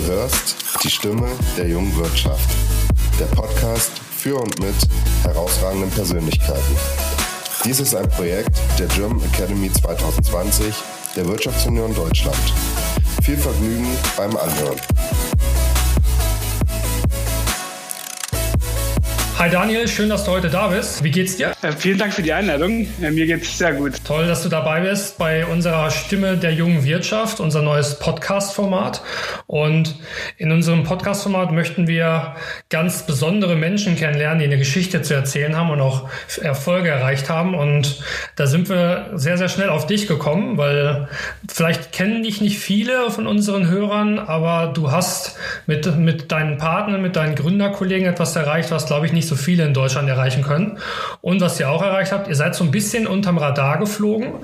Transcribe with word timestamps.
Du 0.00 0.12
hörst 0.12 0.56
die 0.82 0.90
Stimme 0.90 1.28
der 1.58 1.68
jungen 1.68 1.94
Wirtschaft. 1.96 2.48
Der 3.18 3.26
Podcast 3.26 3.90
für 4.16 4.36
und 4.36 4.58
mit 4.60 4.74
herausragenden 5.24 5.90
Persönlichkeiten. 5.90 6.76
Dies 7.64 7.80
ist 7.80 7.94
ein 7.94 8.08
Projekt 8.08 8.56
der 8.78 8.86
German 8.86 9.20
Academy 9.32 9.70
2020 9.70 10.74
der 11.16 11.26
Wirtschaftsunion 11.26 11.94
Deutschland. 11.94 12.36
Viel 13.22 13.36
Vergnügen 13.36 13.86
beim 14.16 14.34
Anhören. 14.36 14.80
Hi 19.40 19.48
Daniel, 19.48 19.88
schön, 19.88 20.10
dass 20.10 20.24
du 20.24 20.32
heute 20.32 20.50
da 20.50 20.66
bist. 20.66 21.02
Wie 21.02 21.10
geht's 21.10 21.38
dir? 21.38 21.54
Äh, 21.62 21.72
vielen 21.72 21.96
Dank 21.96 22.12
für 22.12 22.20
die 22.20 22.34
Einladung. 22.34 22.86
Äh, 23.00 23.10
mir 23.10 23.24
geht's 23.24 23.56
sehr 23.56 23.72
gut. 23.72 23.94
Toll, 24.04 24.26
dass 24.26 24.42
du 24.42 24.50
dabei 24.50 24.82
bist 24.82 25.16
bei 25.16 25.46
unserer 25.46 25.90
Stimme 25.90 26.36
der 26.36 26.52
jungen 26.52 26.84
Wirtschaft, 26.84 27.40
unser 27.40 27.62
neues 27.62 27.98
Podcast-Format. 27.98 29.00
Und 29.46 29.96
in 30.36 30.52
unserem 30.52 30.84
Podcast-Format 30.84 31.52
möchten 31.52 31.88
wir 31.88 32.34
ganz 32.68 33.06
besondere 33.06 33.56
Menschen 33.56 33.96
kennenlernen, 33.96 34.40
die 34.40 34.44
eine 34.44 34.58
Geschichte 34.58 35.00
zu 35.00 35.14
erzählen 35.14 35.56
haben 35.56 35.70
und 35.70 35.80
auch 35.80 36.10
Erfolge 36.42 36.90
erreicht 36.90 37.30
haben. 37.30 37.54
Und 37.54 38.04
da 38.36 38.46
sind 38.46 38.68
wir 38.68 39.12
sehr, 39.14 39.38
sehr 39.38 39.48
schnell 39.48 39.70
auf 39.70 39.86
dich 39.86 40.06
gekommen, 40.06 40.58
weil 40.58 41.08
vielleicht 41.48 41.92
kennen 41.92 42.24
dich 42.24 42.42
nicht 42.42 42.58
viele 42.58 43.10
von 43.10 43.26
unseren 43.26 43.68
Hörern, 43.68 44.18
aber 44.18 44.70
du 44.74 44.92
hast 44.92 45.38
mit, 45.66 45.96
mit 45.96 46.30
deinen 46.30 46.58
Partnern, 46.58 47.00
mit 47.00 47.16
deinen 47.16 47.36
Gründerkollegen 47.36 48.06
etwas 48.06 48.36
erreicht, 48.36 48.70
was, 48.70 48.84
glaube 48.84 49.06
ich, 49.06 49.14
nicht 49.14 49.29
so 49.30 49.36
viele 49.36 49.64
in 49.64 49.72
Deutschland 49.72 50.08
erreichen 50.08 50.42
können. 50.42 50.78
Und 51.22 51.40
was 51.40 51.58
ihr 51.58 51.70
auch 51.70 51.82
erreicht 51.82 52.12
habt, 52.12 52.28
ihr 52.28 52.34
seid 52.34 52.54
so 52.54 52.64
ein 52.64 52.70
bisschen 52.70 53.06
unterm 53.06 53.38
Radar 53.38 53.78
geflogen, 53.78 54.34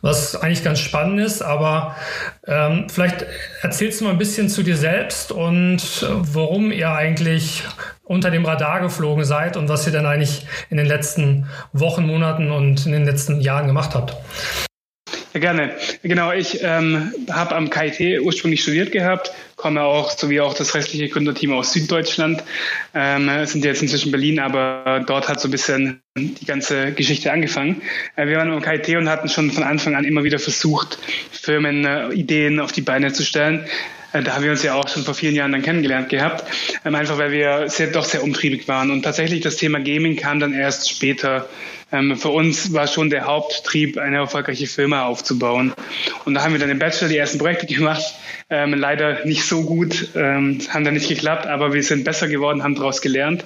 was 0.00 0.34
eigentlich 0.34 0.64
ganz 0.64 0.78
spannend 0.78 1.20
ist. 1.20 1.42
Aber 1.42 1.96
ähm, 2.46 2.86
vielleicht 2.88 3.26
erzählst 3.60 4.00
du 4.00 4.06
mal 4.06 4.12
ein 4.12 4.18
bisschen 4.18 4.48
zu 4.48 4.62
dir 4.62 4.76
selbst 4.76 5.32
und 5.32 5.76
äh, 5.76 6.06
warum 6.10 6.72
ihr 6.72 6.90
eigentlich 6.90 7.64
unter 8.04 8.30
dem 8.30 8.44
Radar 8.46 8.80
geflogen 8.80 9.24
seid 9.24 9.56
und 9.56 9.68
was 9.68 9.86
ihr 9.86 9.92
dann 9.92 10.06
eigentlich 10.06 10.46
in 10.70 10.76
den 10.76 10.86
letzten 10.86 11.46
Wochen, 11.72 12.06
Monaten 12.06 12.50
und 12.52 12.86
in 12.86 12.92
den 12.92 13.04
letzten 13.04 13.40
Jahren 13.40 13.66
gemacht 13.66 13.94
habt. 13.94 14.16
Ja, 15.36 15.40
gerne. 15.40 15.76
Genau, 16.02 16.32
ich 16.32 16.60
ähm, 16.62 17.12
habe 17.30 17.56
am 17.56 17.68
KIT 17.68 18.22
ursprünglich 18.22 18.62
studiert 18.62 18.90
gehabt, 18.90 19.32
komme 19.56 19.82
auch, 19.82 20.10
so 20.10 20.30
wie 20.30 20.40
auch 20.40 20.54
das 20.54 20.74
restliche 20.74 21.10
Gründerteam 21.10 21.52
aus 21.52 21.74
Süddeutschland, 21.74 22.42
ähm, 22.94 23.28
sind 23.44 23.62
jetzt 23.62 23.82
inzwischen 23.82 24.12
Berlin, 24.12 24.40
aber 24.40 25.04
dort 25.06 25.28
hat 25.28 25.38
so 25.38 25.48
ein 25.48 25.50
bisschen 25.50 26.00
die 26.16 26.46
ganze 26.46 26.92
Geschichte 26.92 27.30
angefangen. 27.32 27.82
Äh, 28.16 28.28
wir 28.28 28.38
waren 28.38 28.50
am 28.50 28.62
KIT 28.62 28.96
und 28.96 29.10
hatten 29.10 29.28
schon 29.28 29.50
von 29.50 29.62
Anfang 29.62 29.94
an 29.94 30.04
immer 30.04 30.24
wieder 30.24 30.38
versucht, 30.38 30.98
Firmen 31.30 31.84
äh, 31.84 32.08
Ideen 32.14 32.58
auf 32.58 32.72
die 32.72 32.80
Beine 32.80 33.12
zu 33.12 33.22
stellen. 33.22 33.66
Äh, 34.16 34.22
da 34.22 34.34
haben 34.34 34.44
wir 34.44 34.50
uns 34.50 34.62
ja 34.62 34.74
auch 34.74 34.88
schon 34.88 35.02
vor 35.02 35.14
vielen 35.14 35.34
Jahren 35.34 35.52
dann 35.52 35.62
kennengelernt 35.62 36.08
gehabt, 36.08 36.44
ähm, 36.84 36.94
einfach 36.94 37.18
weil 37.18 37.32
wir 37.32 37.68
sehr, 37.68 37.88
doch 37.88 38.04
sehr 38.04 38.22
umtriebig 38.22 38.66
waren. 38.68 38.90
Und 38.90 39.02
tatsächlich 39.02 39.40
das 39.42 39.56
Thema 39.56 39.78
Gaming 39.80 40.16
kam 40.16 40.40
dann 40.40 40.54
erst 40.54 40.90
später 40.90 41.48
ähm, 41.92 42.16
für 42.16 42.30
uns 42.30 42.72
war 42.72 42.88
schon 42.88 43.10
der 43.10 43.26
Haupttrieb, 43.26 43.96
eine 43.96 44.16
erfolgreiche 44.16 44.66
Firma 44.66 45.04
aufzubauen. 45.04 45.72
Und 46.24 46.34
da 46.34 46.42
haben 46.42 46.52
wir 46.52 46.58
dann 46.58 46.70
im 46.70 46.80
Bachelor 46.80 47.08
die 47.08 47.16
ersten 47.16 47.38
Projekte 47.38 47.66
gemacht. 47.74 48.02
Ähm, 48.48 48.74
leider 48.74 49.24
nicht 49.24 49.44
so 49.44 49.62
gut, 49.64 50.10
haben 50.14 50.84
dann 50.84 50.94
nicht 50.94 51.08
geklappt, 51.08 51.46
aber 51.48 51.72
wir 51.72 51.82
sind 51.82 52.04
besser 52.04 52.28
geworden, 52.28 52.62
haben 52.62 52.76
daraus 52.76 53.00
gelernt. 53.02 53.44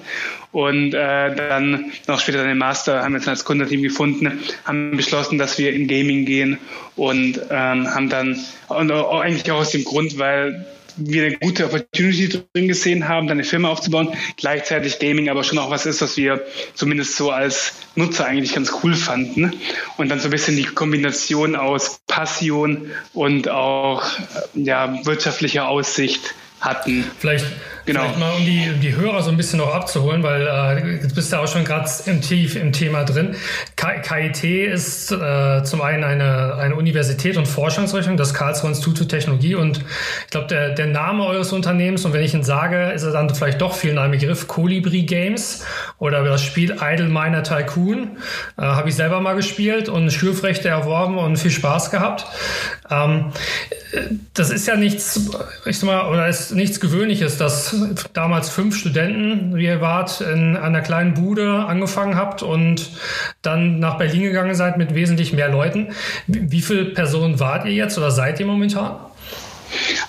Und 0.51 0.93
äh, 0.93 1.35
dann 1.35 1.91
noch 2.07 2.19
später 2.19 2.39
dann 2.39 2.49
im 2.49 2.57
Master 2.57 3.03
haben 3.03 3.13
wir 3.13 3.19
uns 3.19 3.27
als 3.27 3.45
Gründerteam 3.45 3.81
gefunden, 3.83 4.39
haben 4.65 4.97
beschlossen, 4.97 5.37
dass 5.37 5.57
wir 5.57 5.73
in 5.73 5.87
Gaming 5.87 6.25
gehen 6.25 6.57
und 6.95 7.39
ähm, 7.49 7.87
haben 7.93 8.09
dann 8.09 8.37
und 8.67 8.91
eigentlich 8.91 9.49
auch 9.51 9.59
aus 9.59 9.71
dem 9.71 9.85
Grund, 9.85 10.17
weil 10.17 10.65
wir 10.97 11.25
eine 11.25 11.37
gute 11.37 11.65
Opportunity 11.65 12.43
drin 12.53 12.67
gesehen 12.67 13.07
haben, 13.07 13.27
dann 13.27 13.37
eine 13.37 13.43
Firma 13.43 13.69
aufzubauen. 13.69 14.09
Gleichzeitig 14.37 14.99
Gaming 14.99 15.29
aber 15.29 15.43
schon 15.43 15.57
auch 15.57 15.69
was 15.69 15.85
ist, 15.85 16.01
was 16.01 16.17
wir 16.17 16.45
zumindest 16.73 17.15
so 17.15 17.31
als 17.31 17.73
Nutzer 17.95 18.25
eigentlich 18.25 18.53
ganz 18.53 18.71
cool 18.83 18.93
fanden. 18.93 19.53
Und 19.97 20.09
dann 20.09 20.19
so 20.19 20.27
ein 20.27 20.31
bisschen 20.31 20.55
die 20.55 20.65
Kombination 20.65 21.55
aus 21.55 22.01
Passion 22.07 22.91
und 23.13 23.49
auch 23.49 24.03
ja, 24.53 25.05
wirtschaftlicher 25.05 25.67
Aussicht 25.67 26.33
hatten. 26.59 27.09
Vielleicht, 27.19 27.45
genau. 27.85 28.01
vielleicht 28.01 28.19
mal, 28.19 28.33
um 28.33 28.45
die, 28.45 28.69
um 28.73 28.79
die 28.79 28.95
Hörer 28.95 29.21
so 29.23 29.31
ein 29.31 29.37
bisschen 29.37 29.59
noch 29.59 29.73
abzuholen, 29.73 30.23
weil 30.23 30.47
äh, 30.47 31.01
jetzt 31.01 31.15
bist 31.15 31.31
du 31.31 31.37
auch 31.37 31.47
schon 31.47 31.63
gerade 31.63 31.89
im, 32.05 32.21
tief 32.21 32.55
im 32.55 32.71
Thema 32.71 33.03
drin. 33.03 33.35
KIT 33.75 34.43
ist 34.43 35.11
äh, 35.11 35.63
zum 35.63 35.81
einen 35.81 36.03
eine, 36.03 36.55
eine 36.55 36.75
Universität 36.75 37.37
und 37.37 37.47
Forschungsrichtung, 37.47 38.17
das 38.17 38.33
Karlsruhe 38.33 38.69
Institut 38.69 38.97
für 38.97 39.07
Technologie 39.07 39.55
und 39.55 39.79
ich 39.79 40.31
glaube, 40.31 40.47
der, 40.47 40.69
der 40.69 40.87
Name 40.87 41.25
eures 41.25 41.51
Unternehmens, 41.51 42.05
und 42.05 42.13
wenn 42.13 42.23
ich 42.23 42.33
ihn 42.33 42.43
sage, 42.43 42.91
ist 42.91 43.03
er 43.03 43.11
dann 43.11 43.33
vielleicht 43.33 43.61
doch 43.61 43.75
vielen 43.75 43.97
ein 43.97 44.11
Begriff, 44.11 44.47
Colibri 44.47 45.03
Games 45.03 45.65
oder 45.97 46.23
das 46.23 46.43
Spiel 46.43 46.77
Idle 46.81 47.09
Miner 47.09 47.43
Tycoon. 47.43 48.17
Äh, 48.57 48.61
Habe 48.61 48.89
ich 48.89 48.95
selber 48.95 49.19
mal 49.21 49.35
gespielt 49.35 49.89
und 49.89 50.11
Schürfrechte 50.11 50.69
erworben 50.69 51.17
und 51.17 51.37
viel 51.37 51.51
Spaß 51.51 51.91
gehabt. 51.91 52.25
Ähm, 52.89 53.31
das 54.33 54.49
ist 54.49 54.67
ja 54.67 54.75
nichts, 54.75 55.29
ich 55.65 55.79
sag 55.79 55.87
mal, 55.87 56.09
oder 56.09 56.27
ist 56.27 56.53
nichts 56.53 56.79
Gewöhnliches, 56.79 57.37
dass 57.37 57.70
damals 58.13 58.49
fünf 58.49 58.75
Studenten, 58.75 59.55
wie 59.55 59.65
ihr 59.65 59.81
wart, 59.81 60.21
in 60.21 60.57
einer 60.57 60.81
kleinen 60.81 61.13
Bude 61.13 61.65
angefangen 61.65 62.15
habt 62.15 62.43
und 62.43 62.91
dann 63.41 63.79
nach 63.79 63.97
Berlin 63.97 64.23
gegangen 64.23 64.55
seid 64.55 64.77
mit 64.77 64.95
wesentlich 64.95 65.33
mehr 65.33 65.49
Leuten. 65.49 65.89
Wie 66.27 66.61
viele 66.61 66.85
Personen 66.85 67.39
wart 67.39 67.65
ihr 67.65 67.73
jetzt 67.73 67.97
oder 67.97 68.11
seid 68.11 68.39
ihr 68.39 68.45
momentan? 68.45 68.95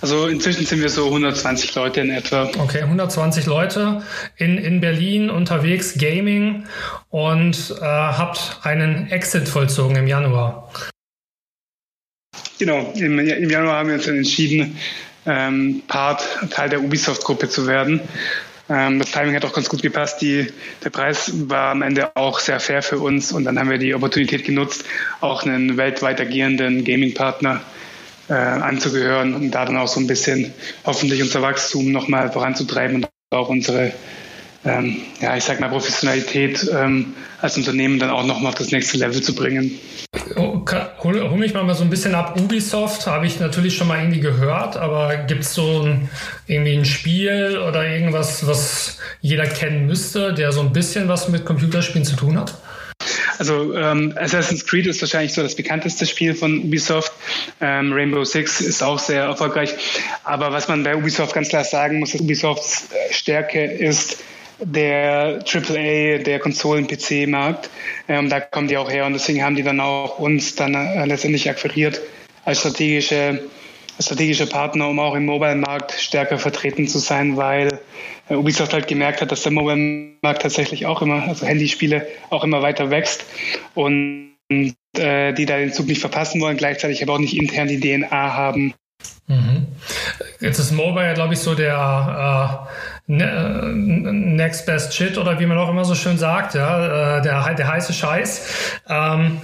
Also 0.00 0.26
inzwischen 0.26 0.66
sind 0.66 0.80
wir 0.80 0.88
so 0.88 1.06
120 1.06 1.74
Leute 1.74 2.00
in 2.00 2.10
etwa. 2.10 2.50
Okay, 2.58 2.82
120 2.82 3.46
Leute 3.46 4.02
in, 4.36 4.58
in 4.58 4.80
Berlin 4.80 5.30
unterwegs, 5.30 5.94
Gaming 5.98 6.64
und 7.10 7.74
äh, 7.80 7.84
habt 7.84 8.58
einen 8.62 9.10
Exit 9.10 9.48
vollzogen 9.48 9.96
im 9.96 10.06
Januar. 10.06 10.70
Genau, 12.58 12.92
im, 12.94 13.18
im 13.18 13.50
Januar 13.50 13.78
haben 13.78 13.88
wir 13.88 13.96
uns 13.96 14.06
dann 14.06 14.16
entschieden, 14.16 14.76
ähm, 15.26 15.82
Part, 15.88 16.26
Teil 16.50 16.68
der 16.68 16.82
Ubisoft-Gruppe 16.82 17.48
zu 17.48 17.66
werden. 17.66 18.00
Ähm, 18.68 18.98
das 18.98 19.10
Timing 19.10 19.34
hat 19.34 19.44
auch 19.44 19.52
ganz 19.52 19.68
gut 19.68 19.82
gepasst. 19.82 20.20
Die, 20.22 20.46
der 20.84 20.90
Preis 20.90 21.30
war 21.48 21.70
am 21.70 21.82
Ende 21.82 22.16
auch 22.16 22.38
sehr 22.38 22.60
fair 22.60 22.82
für 22.82 22.98
uns 22.98 23.32
und 23.32 23.44
dann 23.44 23.58
haben 23.58 23.70
wir 23.70 23.78
die 23.78 23.94
Opportunität 23.94 24.44
genutzt, 24.44 24.84
auch 25.20 25.44
einen 25.44 25.76
weltweit 25.76 26.20
agierenden 26.20 26.84
Gaming-Partner 26.84 27.60
äh, 28.28 28.34
anzugehören 28.34 29.34
und 29.34 29.50
da 29.50 29.64
dann 29.64 29.76
auch 29.76 29.88
so 29.88 30.00
ein 30.00 30.06
bisschen 30.06 30.52
hoffentlich 30.84 31.22
unser 31.22 31.42
Wachstum 31.42 31.92
nochmal 31.92 32.30
voranzutreiben 32.30 32.96
und 32.96 33.08
auch 33.30 33.48
unsere 33.48 33.92
ähm, 34.64 35.02
ja, 35.20 35.36
ich 35.36 35.44
sag 35.44 35.60
mal, 35.60 35.68
Professionalität 35.68 36.70
ähm, 36.72 37.14
als 37.40 37.56
Unternehmen 37.56 37.98
dann 37.98 38.10
auch 38.10 38.24
nochmal 38.24 38.52
auf 38.52 38.58
das 38.58 38.70
nächste 38.70 38.96
Level 38.96 39.20
zu 39.20 39.34
bringen. 39.34 39.78
Oh, 40.72 41.04
hol, 41.04 41.28
hol, 41.28 41.38
mich 41.38 41.52
mal 41.52 41.74
so 41.74 41.84
ein 41.84 41.90
bisschen 41.90 42.14
ab. 42.14 42.40
Ubisoft 42.40 43.06
habe 43.06 43.26
ich 43.26 43.38
natürlich 43.38 43.76
schon 43.76 43.88
mal 43.88 43.98
irgendwie 43.98 44.20
gehört, 44.20 44.76
aber 44.76 45.16
gibt 45.16 45.42
es 45.42 45.54
so 45.54 45.82
ein, 45.82 46.08
irgendwie 46.46 46.74
ein 46.74 46.84
Spiel 46.84 47.58
oder 47.58 47.86
irgendwas, 47.86 48.46
was 48.46 48.98
jeder 49.20 49.46
kennen 49.46 49.86
müsste, 49.86 50.32
der 50.32 50.52
so 50.52 50.60
ein 50.60 50.72
bisschen 50.72 51.08
was 51.08 51.28
mit 51.28 51.44
Computerspielen 51.44 52.04
zu 52.04 52.16
tun 52.16 52.38
hat? 52.38 52.54
Also 53.38 53.74
ähm, 53.74 54.14
Assassin's 54.16 54.64
Creed 54.64 54.86
ist 54.86 55.00
wahrscheinlich 55.02 55.32
so 55.32 55.42
das 55.42 55.56
bekannteste 55.56 56.06
Spiel 56.06 56.34
von 56.34 56.58
Ubisoft. 56.58 57.12
Ähm, 57.60 57.92
Rainbow 57.92 58.24
Six 58.24 58.60
ist 58.60 58.82
auch 58.82 58.98
sehr 58.98 59.24
erfolgreich. 59.24 59.74
Aber 60.24 60.52
was 60.52 60.68
man 60.68 60.84
bei 60.84 60.96
Ubisoft 60.96 61.34
ganz 61.34 61.48
klar 61.48 61.64
sagen 61.64 61.98
muss, 61.98 62.12
dass 62.12 62.20
Ubisofts 62.20 62.88
Stärke 63.10 63.64
ist, 63.64 64.18
der 64.64 65.44
AAA, 65.44 66.18
der 66.18 66.38
Konsolen-PC-Markt. 66.38 67.70
Ähm, 68.08 68.28
da 68.28 68.40
kommen 68.40 68.68
die 68.68 68.76
auch 68.76 68.90
her 68.90 69.06
und 69.06 69.12
deswegen 69.12 69.42
haben 69.42 69.56
die 69.56 69.62
dann 69.62 69.80
auch 69.80 70.18
uns 70.18 70.54
dann 70.54 70.74
äh, 70.74 71.04
letztendlich 71.06 71.48
akquiriert 71.48 72.00
als 72.44 72.60
strategische, 72.60 73.40
strategische 74.00 74.46
Partner, 74.46 74.88
um 74.88 74.98
auch 74.98 75.14
im 75.14 75.26
Mobile-Markt 75.26 75.92
stärker 75.92 76.38
vertreten 76.38 76.88
zu 76.88 76.98
sein, 76.98 77.36
weil 77.36 77.80
äh, 78.28 78.34
Ubisoft 78.34 78.72
halt 78.72 78.88
gemerkt 78.88 79.20
hat, 79.20 79.32
dass 79.32 79.42
der 79.42 79.52
Mobile-Markt 79.52 80.42
tatsächlich 80.42 80.86
auch 80.86 81.02
immer, 81.02 81.22
also 81.22 81.46
Handyspiele 81.46 82.06
auch 82.30 82.44
immer 82.44 82.62
weiter 82.62 82.90
wächst 82.90 83.24
und 83.74 84.32
äh, 84.96 85.32
die 85.32 85.46
da 85.46 85.56
den 85.56 85.72
Zug 85.72 85.86
nicht 85.86 86.00
verpassen 86.00 86.40
wollen, 86.40 86.56
gleichzeitig 86.56 87.02
aber 87.02 87.14
auch 87.14 87.18
nicht 87.18 87.36
intern 87.36 87.68
die 87.68 87.80
DNA 87.80 88.10
haben. 88.10 88.74
Mhm. 89.26 89.66
Jetzt 90.40 90.58
ist 90.58 90.72
Mobile, 90.72 91.14
glaube 91.14 91.34
ich, 91.34 91.40
so 91.40 91.54
der 91.54 92.66
äh, 92.68 92.91
next 93.06 94.66
Best 94.66 94.94
Shit 94.94 95.18
oder 95.18 95.38
wie 95.40 95.46
man 95.46 95.58
auch 95.58 95.68
immer 95.68 95.84
so 95.84 95.94
schön 95.94 96.18
sagt, 96.18 96.54
ja, 96.54 97.18
äh, 97.18 97.22
der, 97.22 97.54
der 97.54 97.68
heiße 97.68 97.92
Scheiß. 97.92 98.80
Ähm, 98.88 99.40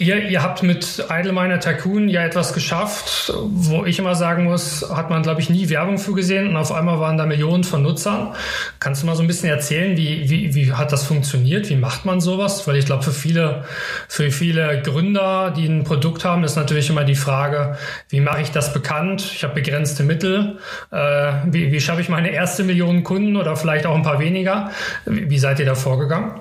Ihr, 0.00 0.30
ihr 0.30 0.42
habt 0.42 0.62
mit 0.62 1.04
Idleminer 1.10 1.60
Tycoon 1.60 2.08
ja 2.08 2.24
etwas 2.24 2.54
geschafft, 2.54 3.34
wo 3.36 3.84
ich 3.84 3.98
immer 3.98 4.14
sagen 4.14 4.44
muss, 4.44 4.88
hat 4.88 5.10
man, 5.10 5.22
glaube 5.22 5.42
ich, 5.42 5.50
nie 5.50 5.68
Werbung 5.68 5.98
für 5.98 6.14
gesehen 6.14 6.48
und 6.48 6.56
auf 6.56 6.72
einmal 6.72 6.98
waren 7.00 7.18
da 7.18 7.26
Millionen 7.26 7.64
von 7.64 7.82
Nutzern. 7.82 8.34
Kannst 8.78 9.02
du 9.02 9.06
mal 9.06 9.14
so 9.14 9.20
ein 9.20 9.26
bisschen 9.26 9.50
erzählen, 9.50 9.98
wie, 9.98 10.30
wie, 10.30 10.54
wie 10.54 10.72
hat 10.72 10.90
das 10.90 11.04
funktioniert? 11.04 11.68
Wie 11.68 11.76
macht 11.76 12.06
man 12.06 12.22
sowas? 12.22 12.66
Weil 12.66 12.76
ich 12.76 12.86
glaube, 12.86 13.02
für 13.02 13.12
viele, 13.12 13.66
für 14.08 14.30
viele 14.30 14.80
Gründer, 14.80 15.52
die 15.54 15.66
ein 15.66 15.84
Produkt 15.84 16.24
haben, 16.24 16.44
ist 16.44 16.56
natürlich 16.56 16.88
immer 16.88 17.04
die 17.04 17.14
Frage, 17.14 17.76
wie 18.08 18.20
mache 18.20 18.40
ich 18.40 18.50
das 18.52 18.72
bekannt? 18.72 19.20
Ich 19.20 19.44
habe 19.44 19.52
begrenzte 19.52 20.02
Mittel. 20.02 20.60
Äh, 20.90 20.96
wie, 21.44 21.72
wie 21.72 21.80
schaffe 21.82 22.00
ich 22.00 22.08
meine 22.08 22.30
erste 22.30 22.64
Million 22.64 23.04
Kunden 23.04 23.36
oder 23.36 23.54
vielleicht 23.54 23.84
auch 23.84 23.94
ein 23.94 24.02
paar 24.02 24.18
weniger? 24.18 24.70
Wie, 25.04 25.28
wie 25.28 25.38
seid 25.38 25.58
ihr 25.58 25.66
da 25.66 25.74
vorgegangen? 25.74 26.40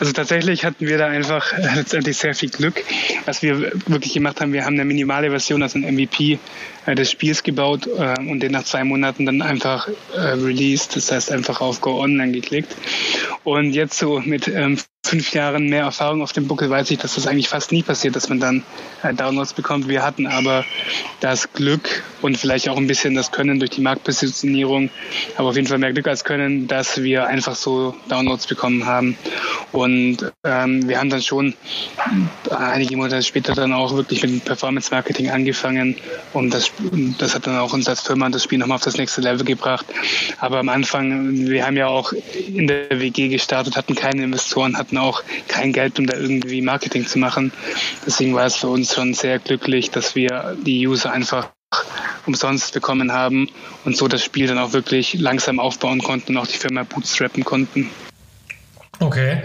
Also 0.00 0.12
tatsächlich 0.12 0.64
hatten 0.64 0.86
wir 0.86 0.96
da 0.96 1.08
einfach 1.08 1.52
letztendlich 1.74 2.16
sehr 2.16 2.34
viel 2.34 2.48
Glück. 2.48 2.61
Was 3.24 3.42
wir 3.42 3.72
wirklich 3.86 4.14
gemacht 4.14 4.40
haben, 4.40 4.52
wir 4.52 4.64
haben 4.64 4.74
eine 4.74 4.84
minimale 4.84 5.30
Version, 5.30 5.62
also 5.62 5.78
ein 5.78 5.94
MVP 5.94 6.38
des 6.86 7.10
Spiels 7.10 7.42
gebaut 7.42 7.86
äh, 7.86 8.20
und 8.20 8.40
den 8.40 8.52
nach 8.52 8.64
zwei 8.64 8.84
Monaten 8.84 9.26
dann 9.26 9.42
einfach 9.42 9.88
äh, 10.14 10.20
released. 10.20 10.96
Das 10.96 11.10
heißt 11.12 11.30
einfach 11.30 11.60
auf 11.60 11.80
Go 11.80 12.00
Online 12.00 12.32
geklickt. 12.32 12.74
Und 13.44 13.72
jetzt 13.72 13.98
so 13.98 14.20
mit 14.20 14.48
ähm, 14.48 14.78
fünf 15.04 15.34
Jahren 15.34 15.68
mehr 15.68 15.82
Erfahrung 15.82 16.22
auf 16.22 16.32
dem 16.32 16.46
Buckel 16.46 16.70
weiß 16.70 16.90
ich, 16.92 16.98
dass 16.98 17.16
das 17.16 17.26
eigentlich 17.26 17.48
fast 17.48 17.72
nie 17.72 17.82
passiert, 17.82 18.14
dass 18.14 18.28
man 18.28 18.38
dann 18.38 18.62
äh, 19.02 19.12
Downloads 19.12 19.52
bekommt. 19.52 19.88
Wir 19.88 20.02
hatten 20.04 20.26
aber 20.26 20.64
das 21.20 21.52
Glück 21.52 22.04
und 22.22 22.38
vielleicht 22.38 22.68
auch 22.68 22.76
ein 22.76 22.86
bisschen 22.86 23.14
das 23.14 23.32
Können 23.32 23.58
durch 23.58 23.72
die 23.72 23.80
Marktpositionierung, 23.80 24.90
aber 25.36 25.48
auf 25.48 25.56
jeden 25.56 25.66
Fall 25.66 25.78
mehr 25.78 25.92
Glück 25.92 26.06
als 26.06 26.24
Können, 26.24 26.68
dass 26.68 27.02
wir 27.02 27.26
einfach 27.26 27.56
so 27.56 27.94
Downloads 28.08 28.46
bekommen 28.46 28.86
haben. 28.86 29.18
Und 29.72 30.32
ähm, 30.44 30.88
wir 30.88 30.98
haben 30.98 31.10
dann 31.10 31.22
schon 31.22 31.54
einige 32.50 32.96
Monate 32.96 33.22
später 33.22 33.54
dann 33.54 33.72
auch 33.72 33.94
wirklich 33.94 34.22
mit 34.22 34.44
Performance 34.44 34.90
Marketing 34.92 35.30
angefangen 35.30 35.96
und 36.32 36.54
das, 36.54 36.70
das 37.18 37.34
hat 37.34 37.46
dann 37.46 37.58
auch 37.58 37.72
uns 37.72 37.88
als 37.88 38.00
Firma 38.00 38.28
das 38.30 38.44
Spiel 38.44 38.58
nochmal 38.58 38.76
auf 38.76 38.84
das 38.84 38.96
nächste 38.96 39.20
Level 39.20 39.44
gebracht. 39.44 39.86
Aber 40.38 40.58
am 40.58 40.68
Anfang, 40.68 41.48
wir 41.48 41.66
haben 41.66 41.76
ja 41.76 41.86
auch 41.86 42.12
in 42.12 42.66
der 42.66 43.00
WG 43.00 43.28
gestartet, 43.28 43.76
hatten 43.76 43.94
keine 43.94 44.24
Investoren, 44.24 44.76
hatten 44.76 44.98
auch 44.98 45.22
kein 45.48 45.72
Geld, 45.72 45.98
um 45.98 46.06
da 46.06 46.16
irgendwie 46.16 46.62
Marketing 46.62 47.06
zu 47.06 47.18
machen. 47.18 47.52
Deswegen 48.06 48.34
war 48.34 48.46
es 48.46 48.56
für 48.56 48.68
uns 48.68 48.94
schon 48.94 49.14
sehr 49.14 49.38
glücklich, 49.38 49.90
dass 49.90 50.14
wir 50.14 50.56
die 50.64 50.86
User 50.86 51.12
einfach 51.12 51.48
umsonst 52.26 52.72
bekommen 52.74 53.12
haben 53.12 53.48
und 53.84 53.96
so 53.96 54.08
das 54.08 54.22
Spiel 54.22 54.46
dann 54.46 54.58
auch 54.58 54.72
wirklich 54.72 55.14
langsam 55.14 55.58
aufbauen 55.58 56.00
konnten 56.02 56.36
und 56.36 56.42
auch 56.42 56.46
die 56.46 56.58
Firma 56.58 56.84
bootstrappen 56.84 57.44
konnten. 57.44 57.90
Okay. 59.02 59.42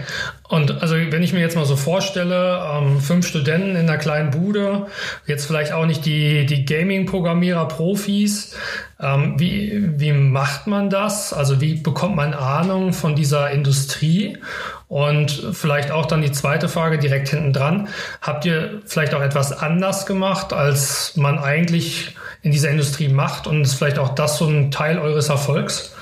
Und 0.48 0.82
also 0.82 0.94
wenn 0.94 1.22
ich 1.22 1.32
mir 1.32 1.40
jetzt 1.40 1.56
mal 1.56 1.66
so 1.66 1.76
vorstelle, 1.76 2.62
ähm, 2.72 3.00
fünf 3.00 3.26
Studenten 3.26 3.70
in 3.70 3.88
einer 3.88 3.98
kleinen 3.98 4.30
Bude, 4.30 4.86
jetzt 5.26 5.46
vielleicht 5.46 5.72
auch 5.72 5.84
nicht 5.84 6.06
die, 6.06 6.46
die 6.46 6.64
Gaming-Programmierer, 6.64 7.66
Profis, 7.66 8.56
ähm, 9.00 9.34
wie, 9.38 9.82
wie 9.98 10.12
macht 10.12 10.66
man 10.66 10.90
das? 10.90 11.32
Also 11.32 11.60
wie 11.60 11.74
bekommt 11.74 12.16
man 12.16 12.34
Ahnung 12.34 12.92
von 12.92 13.14
dieser 13.14 13.50
Industrie? 13.50 14.38
Und 14.86 15.30
vielleicht 15.52 15.90
auch 15.90 16.06
dann 16.06 16.22
die 16.22 16.32
zweite 16.32 16.68
Frage 16.68 16.98
direkt 16.98 17.28
hinten 17.28 17.52
dran. 17.52 17.88
Habt 18.22 18.46
ihr 18.46 18.80
vielleicht 18.86 19.14
auch 19.14 19.20
etwas 19.20 19.52
anders 19.52 20.06
gemacht, 20.06 20.52
als 20.52 21.14
man 21.16 21.38
eigentlich 21.38 22.16
in 22.42 22.52
dieser 22.52 22.70
Industrie 22.70 23.08
macht? 23.08 23.46
Und 23.46 23.62
ist 23.62 23.74
vielleicht 23.74 23.98
auch 23.98 24.14
das 24.14 24.38
so 24.38 24.46
ein 24.46 24.70
Teil 24.70 24.98
eures 24.98 25.28
Erfolgs? 25.28 25.94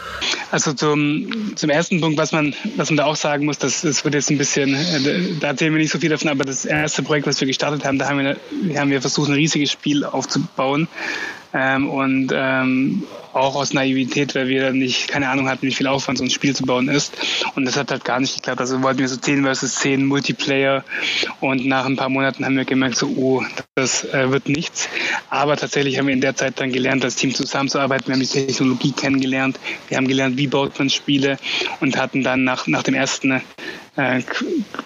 Also 0.51 0.73
zum, 0.73 1.57
zum 1.57 1.71
ersten 1.71 2.01
Punkt, 2.01 2.19
was 2.19 2.33
man, 2.33 2.55
was 2.77 2.91
man 2.91 2.97
da 2.99 3.05
auch 3.05 3.17
sagen 3.17 3.47
muss, 3.47 3.59
das, 3.59 3.83
das 3.83 4.05
wird 4.05 4.15
jetzt 4.15 4.31
ein 4.31 4.39
bisschen, 4.39 4.75
äh, 4.75 5.35
da 5.41 5.49
erzählen 5.49 5.73
wir 5.73 5.81
nicht 5.81 5.91
so 5.91 5.99
viel 5.99 6.11
davon, 6.11 6.29
aber 6.29 6.45
das 6.45 6.65
erste 6.65 7.03
Projekt, 7.03 7.27
was 7.27 7.41
wir 7.41 7.49
gestartet 7.49 7.85
haben, 7.85 7.99
da 7.99 8.09
haben 8.09 8.19
wir, 8.19 8.81
haben 8.81 8.91
wir 8.91 9.01
versucht, 9.01 9.29
ein 9.29 9.35
riesiges 9.35 9.73
Spiel 9.73 10.05
aufzubauen. 10.05 10.89
Ähm, 11.53 11.89
und 11.89 12.33
ähm, 12.35 13.05
auch 13.37 13.55
aus 13.55 13.73
Naivität, 13.73 14.35
weil 14.35 14.49
wir 14.49 14.73
nicht 14.73 15.09
keine 15.09 15.29
Ahnung 15.29 15.49
hatten, 15.49 15.67
wie 15.67 15.73
viel 15.73 15.87
Aufwand 15.87 16.19
so 16.19 16.25
ein 16.25 16.31
Spiel 16.31 16.57
zu 16.57 16.65
bauen 16.65 16.89
ist. 16.89 17.15
Und 17.55 17.67
das 17.67 17.77
hat 17.77 17.91
halt 17.91 18.05
gar 18.05 18.19
nicht 18.19 18.35
geklappt. 18.35 18.61
Also 18.61 18.83
wollten 18.83 18.99
wir 18.99 19.09
so 19.09 19.17
10 19.17 19.43
versus 19.43 19.75
10 19.77 20.07
Multiplayer 20.07 20.85
und 21.41 21.67
nach 21.67 21.85
ein 21.85 21.97
paar 21.97 22.09
Monaten 22.09 22.45
haben 22.45 22.57
wir 22.57 22.65
gemerkt, 22.65 22.97
so, 22.97 23.07
oh, 23.09 23.45
das 23.75 24.05
äh, 24.05 24.31
wird 24.31 24.49
nichts. 24.49 24.89
Aber 25.29 25.57
tatsächlich 25.57 25.99
haben 25.99 26.07
wir 26.07 26.15
in 26.15 26.21
der 26.21 26.35
Zeit 26.35 26.59
dann 26.61 26.73
gelernt, 26.73 27.05
als 27.05 27.17
Team 27.17 27.35
zusammenzuarbeiten. 27.35 28.07
Wir 28.07 28.15
haben 28.15 28.21
die 28.21 28.27
Technologie 28.27 28.93
kennengelernt. 28.93 29.59
Wir 29.89 29.99
haben 29.99 30.09
gelernt, 30.09 30.37
wie 30.37 30.47
baut 30.47 30.79
man 30.79 30.91
Spiele 30.91 31.39
und 31.81 31.97
hatten 31.97 32.23
dann 32.23 32.45
nach, 32.45 32.67
nach 32.67 32.83
dem 32.83 32.95
ersten 32.95 33.43
äh, 33.97 34.23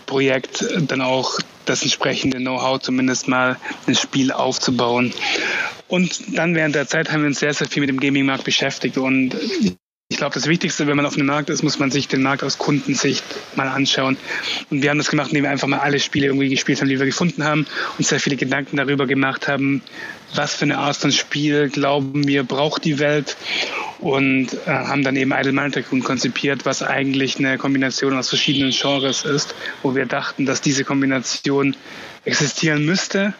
Projekt 0.07 0.65
dann 0.89 1.01
auch 1.01 1.39
das 1.67 1.83
entsprechende 1.83 2.39
Know-how, 2.39 2.81
zumindest 2.81 3.29
mal 3.29 3.57
ein 3.87 3.95
Spiel 3.95 4.33
aufzubauen. 4.33 5.13
Und 5.91 6.39
dann 6.39 6.55
während 6.55 6.77
der 6.77 6.87
Zeit 6.87 7.11
haben 7.11 7.23
wir 7.23 7.27
uns 7.27 7.41
sehr, 7.41 7.53
sehr 7.53 7.69
viel 7.69 7.81
mit 7.81 7.89
dem 7.89 7.99
Gaming-Markt 7.99 8.45
beschäftigt. 8.45 8.97
Und 8.97 9.35
ich 10.09 10.17
glaube, 10.17 10.35
das 10.35 10.47
Wichtigste, 10.47 10.87
wenn 10.87 10.97
man 10.97 11.05
auf 11.05 11.15
einem 11.15 11.27
Markt 11.27 11.51
ist, 11.51 11.65
muss 11.65 11.81
man 11.81 11.91
sich 11.91 12.07
den 12.07 12.23
Markt 12.23 12.45
aus 12.45 12.59
Kundensicht 12.59 13.25
mal 13.57 13.67
anschauen. 13.67 14.17
Und 14.71 14.83
wir 14.83 14.91
haben 14.91 14.99
das 14.99 15.11
gemacht, 15.11 15.31
indem 15.31 15.45
wir 15.45 15.51
einfach 15.51 15.67
mal 15.67 15.81
alle 15.81 15.99
Spiele 15.99 16.27
irgendwie 16.27 16.49
gespielt 16.49 16.81
haben, 16.81 16.89
die 16.89 16.99
wir 16.99 17.07
gefunden 17.07 17.43
haben 17.43 17.67
und 17.99 18.07
sehr 18.07 18.21
viele 18.21 18.37
Gedanken 18.37 18.77
darüber 18.77 19.07
gemacht 19.07 19.49
haben, 19.49 19.83
was 20.37 20.55
für 20.55 20.65
eine 20.65 20.79
Art 20.79 20.97
von 20.97 21.11
Spiel 21.11 21.69
glauben 21.69 22.27
wir 22.27 22.45
braucht 22.45 22.85
die 22.85 23.01
Welt 23.01 23.37
und 23.99 24.55
äh, 24.67 24.71
haben 24.71 25.03
dann 25.03 25.17
eben 25.17 25.33
Idle 25.33 25.53
Mind 25.53 25.77
konzipiert, 26.05 26.67
was 26.67 26.85
eigentlich 26.85 27.39
eine 27.39 27.59
Kombination 27.59 28.17
aus 28.17 28.29
verschiedenen 28.29 28.71
Genres 28.71 29.25
ist, 29.25 29.57
wo 29.83 29.97
wir 29.97 30.07
dachten, 30.07 30.47
dass 30.47 30.61
diese 30.61 30.85
Kombination 30.85 31.75
existieren 32.25 32.85
müsste 32.85 33.35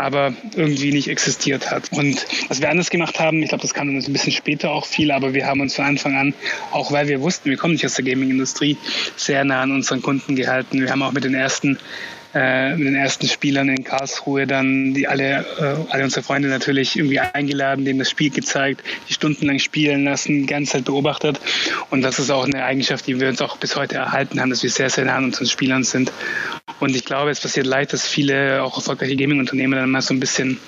aber 0.00 0.32
irgendwie 0.56 0.92
nicht 0.92 1.08
existiert 1.08 1.70
hat. 1.70 1.92
Und 1.92 2.26
was 2.48 2.60
wir 2.60 2.70
anders 2.70 2.90
gemacht 2.90 3.20
haben, 3.20 3.42
ich 3.42 3.48
glaube, 3.50 3.62
das 3.62 3.74
kam 3.74 3.86
dann 3.86 4.02
ein 4.02 4.12
bisschen 4.12 4.32
später 4.32 4.70
auch 4.70 4.86
viel, 4.86 5.10
aber 5.10 5.34
wir 5.34 5.46
haben 5.46 5.60
uns 5.60 5.74
von 5.74 5.84
Anfang 5.84 6.16
an, 6.16 6.34
auch 6.72 6.90
weil 6.92 7.08
wir 7.08 7.20
wussten, 7.20 7.50
wir 7.50 7.56
kommen 7.56 7.74
nicht 7.74 7.86
aus 7.86 7.94
der 7.94 8.04
Gaming-Industrie, 8.04 8.76
sehr 9.16 9.44
nah 9.44 9.62
an 9.62 9.72
unseren 9.72 10.02
Kunden 10.02 10.36
gehalten. 10.36 10.80
Wir 10.80 10.90
haben 10.90 11.02
auch 11.02 11.12
mit 11.12 11.24
den 11.24 11.34
ersten 11.34 11.78
äh, 12.34 12.76
mit 12.76 12.86
den 12.86 12.94
ersten 12.94 13.28
Spielern 13.28 13.68
in 13.68 13.84
Karlsruhe 13.84 14.46
dann 14.46 14.94
die 14.94 15.08
alle, 15.08 15.44
äh, 15.58 15.92
alle 15.92 16.04
unsere 16.04 16.22
Freunde 16.22 16.48
natürlich 16.48 16.96
irgendwie 16.96 17.18
eingeladen, 17.18 17.84
denen 17.84 17.98
das 17.98 18.10
Spiel 18.10 18.30
gezeigt, 18.30 18.82
die 19.08 19.14
stundenlang 19.14 19.58
spielen 19.58 20.04
lassen, 20.04 20.42
die 20.42 20.46
ganze 20.46 20.72
Zeit 20.72 20.84
beobachtet. 20.84 21.40
Und 21.90 22.02
das 22.02 22.18
ist 22.18 22.30
auch 22.30 22.44
eine 22.44 22.64
Eigenschaft, 22.64 23.06
die 23.06 23.18
wir 23.18 23.28
uns 23.28 23.40
auch 23.40 23.56
bis 23.56 23.76
heute 23.76 23.96
erhalten 23.96 24.40
haben, 24.40 24.50
dass 24.50 24.62
wir 24.62 24.70
sehr, 24.70 24.90
sehr 24.90 25.04
nah 25.04 25.16
an 25.16 25.24
unseren 25.24 25.46
Spielern 25.46 25.82
sind. 25.82 26.12
Und 26.78 26.94
ich 26.94 27.04
glaube, 27.04 27.30
es 27.30 27.40
passiert 27.40 27.66
leicht, 27.66 27.92
dass 27.92 28.06
viele 28.06 28.62
auch 28.62 28.76
erfolgreiche 28.76 29.16
Gaming-Unternehmen 29.16 29.74
dann 29.74 29.90
mal 29.90 30.00
so 30.00 30.14
ein 30.14 30.20
bisschen 30.20 30.58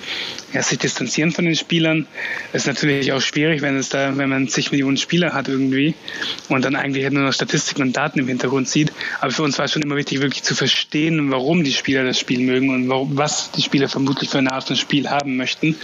ja, 0.53 0.61
sich 0.61 0.77
distanzieren 0.77 1.31
von 1.31 1.45
den 1.45 1.55
Spielern. 1.55 2.07
Das 2.51 2.63
ist 2.63 2.67
natürlich 2.67 3.11
auch 3.13 3.21
schwierig, 3.21 3.61
wenn 3.61 3.77
es 3.77 3.89
da, 3.89 4.17
wenn 4.17 4.29
man 4.29 4.47
zig 4.47 4.71
Millionen 4.71 4.97
Spieler 4.97 5.33
hat 5.33 5.47
irgendwie 5.47 5.95
und 6.49 6.65
dann 6.65 6.75
eigentlich 6.75 7.09
nur 7.09 7.23
noch 7.23 7.33
Statistiken 7.33 7.81
und 7.81 7.97
Daten 7.97 8.19
im 8.19 8.27
Hintergrund 8.27 8.67
sieht. 8.67 8.91
Aber 9.21 9.31
für 9.31 9.43
uns 9.43 9.57
war 9.57 9.65
es 9.65 9.71
schon 9.71 9.81
immer 9.81 9.95
wichtig, 9.95 10.21
wirklich 10.21 10.43
zu 10.43 10.55
verstehen, 10.55 11.31
warum 11.31 11.52
die 11.61 11.73
Spieler 11.73 12.05
das 12.05 12.17
Spiel 12.17 12.39
mögen 12.39 12.69
und 12.69 12.87
warum, 12.87 13.17
was 13.17 13.51
die 13.51 13.61
Spieler 13.61 13.89
vermutlich 13.89 14.29
für 14.29 14.37
eine 14.37 14.53
Art 14.53 14.63
von 14.63 14.77
Spiel 14.77 15.09
haben 15.09 15.35
möchten. 15.35 15.75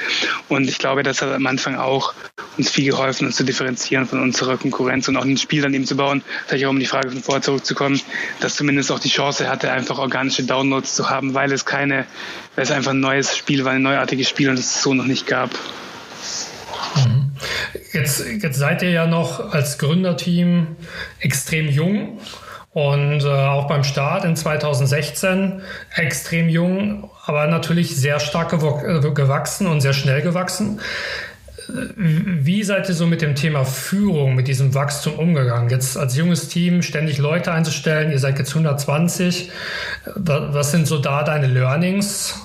Und 0.47 0.69
ich 0.69 0.77
glaube, 0.77 1.03
das 1.03 1.21
hat 1.21 1.33
am 1.33 1.45
Anfang 1.45 1.75
auch 1.75 2.13
uns 2.57 2.69
viel 2.69 2.91
geholfen, 2.91 3.27
uns 3.27 3.35
zu 3.35 3.43
differenzieren 3.43 4.05
von 4.05 4.21
unserer 4.21 4.57
Konkurrenz 4.57 5.07
und 5.09 5.17
auch 5.17 5.25
ein 5.25 5.37
Spiel 5.37 5.61
dann 5.61 5.73
eben 5.73 5.85
zu 5.85 5.97
bauen, 5.97 6.23
vielleicht 6.47 6.65
auch 6.65 6.69
um 6.69 6.79
die 6.79 6.85
Frage 6.85 7.11
von 7.11 7.21
vorher 7.21 7.41
zurückzukommen, 7.41 8.01
dass 8.39 8.55
zumindest 8.55 8.91
auch 8.91 8.99
die 8.99 9.09
Chance 9.09 9.49
hatte, 9.49 9.71
einfach 9.71 9.99
organische 9.99 10.43
Downloads 10.43 10.95
zu 10.95 11.09
haben, 11.09 11.33
weil 11.33 11.51
es 11.51 11.65
keine, 11.65 12.05
weil 12.55 12.63
es 12.63 12.71
einfach 12.71 12.91
ein 12.91 13.01
neues 13.01 13.35
Spiel 13.37 13.65
war, 13.65 13.73
ein 13.73 13.81
neuartiges 13.81 14.29
Spiel 14.29 14.49
und 14.49 14.57
es 14.57 14.81
so 14.81 14.93
noch 14.93 15.05
nicht 15.05 15.27
gab. 15.27 15.51
Mhm. 16.95 17.31
Jetzt, 17.93 18.25
jetzt 18.25 18.57
seid 18.57 18.81
ihr 18.81 18.91
ja 18.91 19.07
noch 19.07 19.53
als 19.53 19.77
Gründerteam 19.77 20.75
extrem 21.19 21.69
jung 21.69 22.19
und 22.73 23.23
äh, 23.23 23.27
auch 23.27 23.67
beim 23.67 23.83
Start 23.83 24.25
in 24.25 24.35
2016 24.35 25.61
extrem 25.95 26.49
jung, 26.49 27.09
aber 27.25 27.47
natürlich 27.47 27.95
sehr 27.95 28.19
stark 28.19 28.53
äh, 28.53 29.11
gewachsen 29.11 29.67
und 29.67 29.81
sehr 29.81 29.93
schnell 29.93 30.21
gewachsen. 30.21 30.79
Wie 31.95 32.63
seid 32.63 32.89
ihr 32.89 32.95
so 32.95 33.05
mit 33.05 33.21
dem 33.21 33.35
Thema 33.35 33.63
Führung, 33.63 34.33
mit 34.33 34.47
diesem 34.47 34.73
Wachstum 34.73 35.13
umgegangen? 35.13 35.69
Jetzt 35.69 35.97
als 35.97 36.15
junges 36.15 36.47
Team 36.47 36.81
ständig 36.81 37.19
Leute 37.19 37.51
einzustellen, 37.51 38.11
ihr 38.11 38.17
seid 38.17 38.39
jetzt 38.39 38.49
120. 38.49 39.51
Was 40.15 40.71
sind 40.71 40.87
so 40.87 40.97
da 40.97 41.23
deine 41.23 41.45
Learnings? 41.45 42.41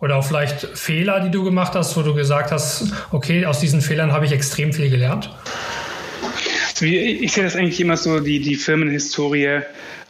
Oder 0.00 0.16
auch 0.16 0.24
vielleicht 0.24 0.66
Fehler, 0.76 1.20
die 1.20 1.30
du 1.30 1.44
gemacht 1.44 1.74
hast, 1.74 1.96
wo 1.96 2.02
du 2.02 2.12
gesagt 2.12 2.52
hast, 2.52 2.92
okay, 3.12 3.46
aus 3.46 3.60
diesen 3.60 3.80
Fehlern 3.80 4.12
habe 4.12 4.26
ich 4.26 4.32
extrem 4.32 4.72
viel 4.72 4.90
gelernt? 4.90 5.30
Ich 6.80 7.32
sehe 7.32 7.44
das 7.44 7.56
eigentlich 7.56 7.80
immer 7.80 7.96
so, 7.96 8.20
die, 8.20 8.40
die 8.40 8.56
Firmenhistorie 8.56 9.60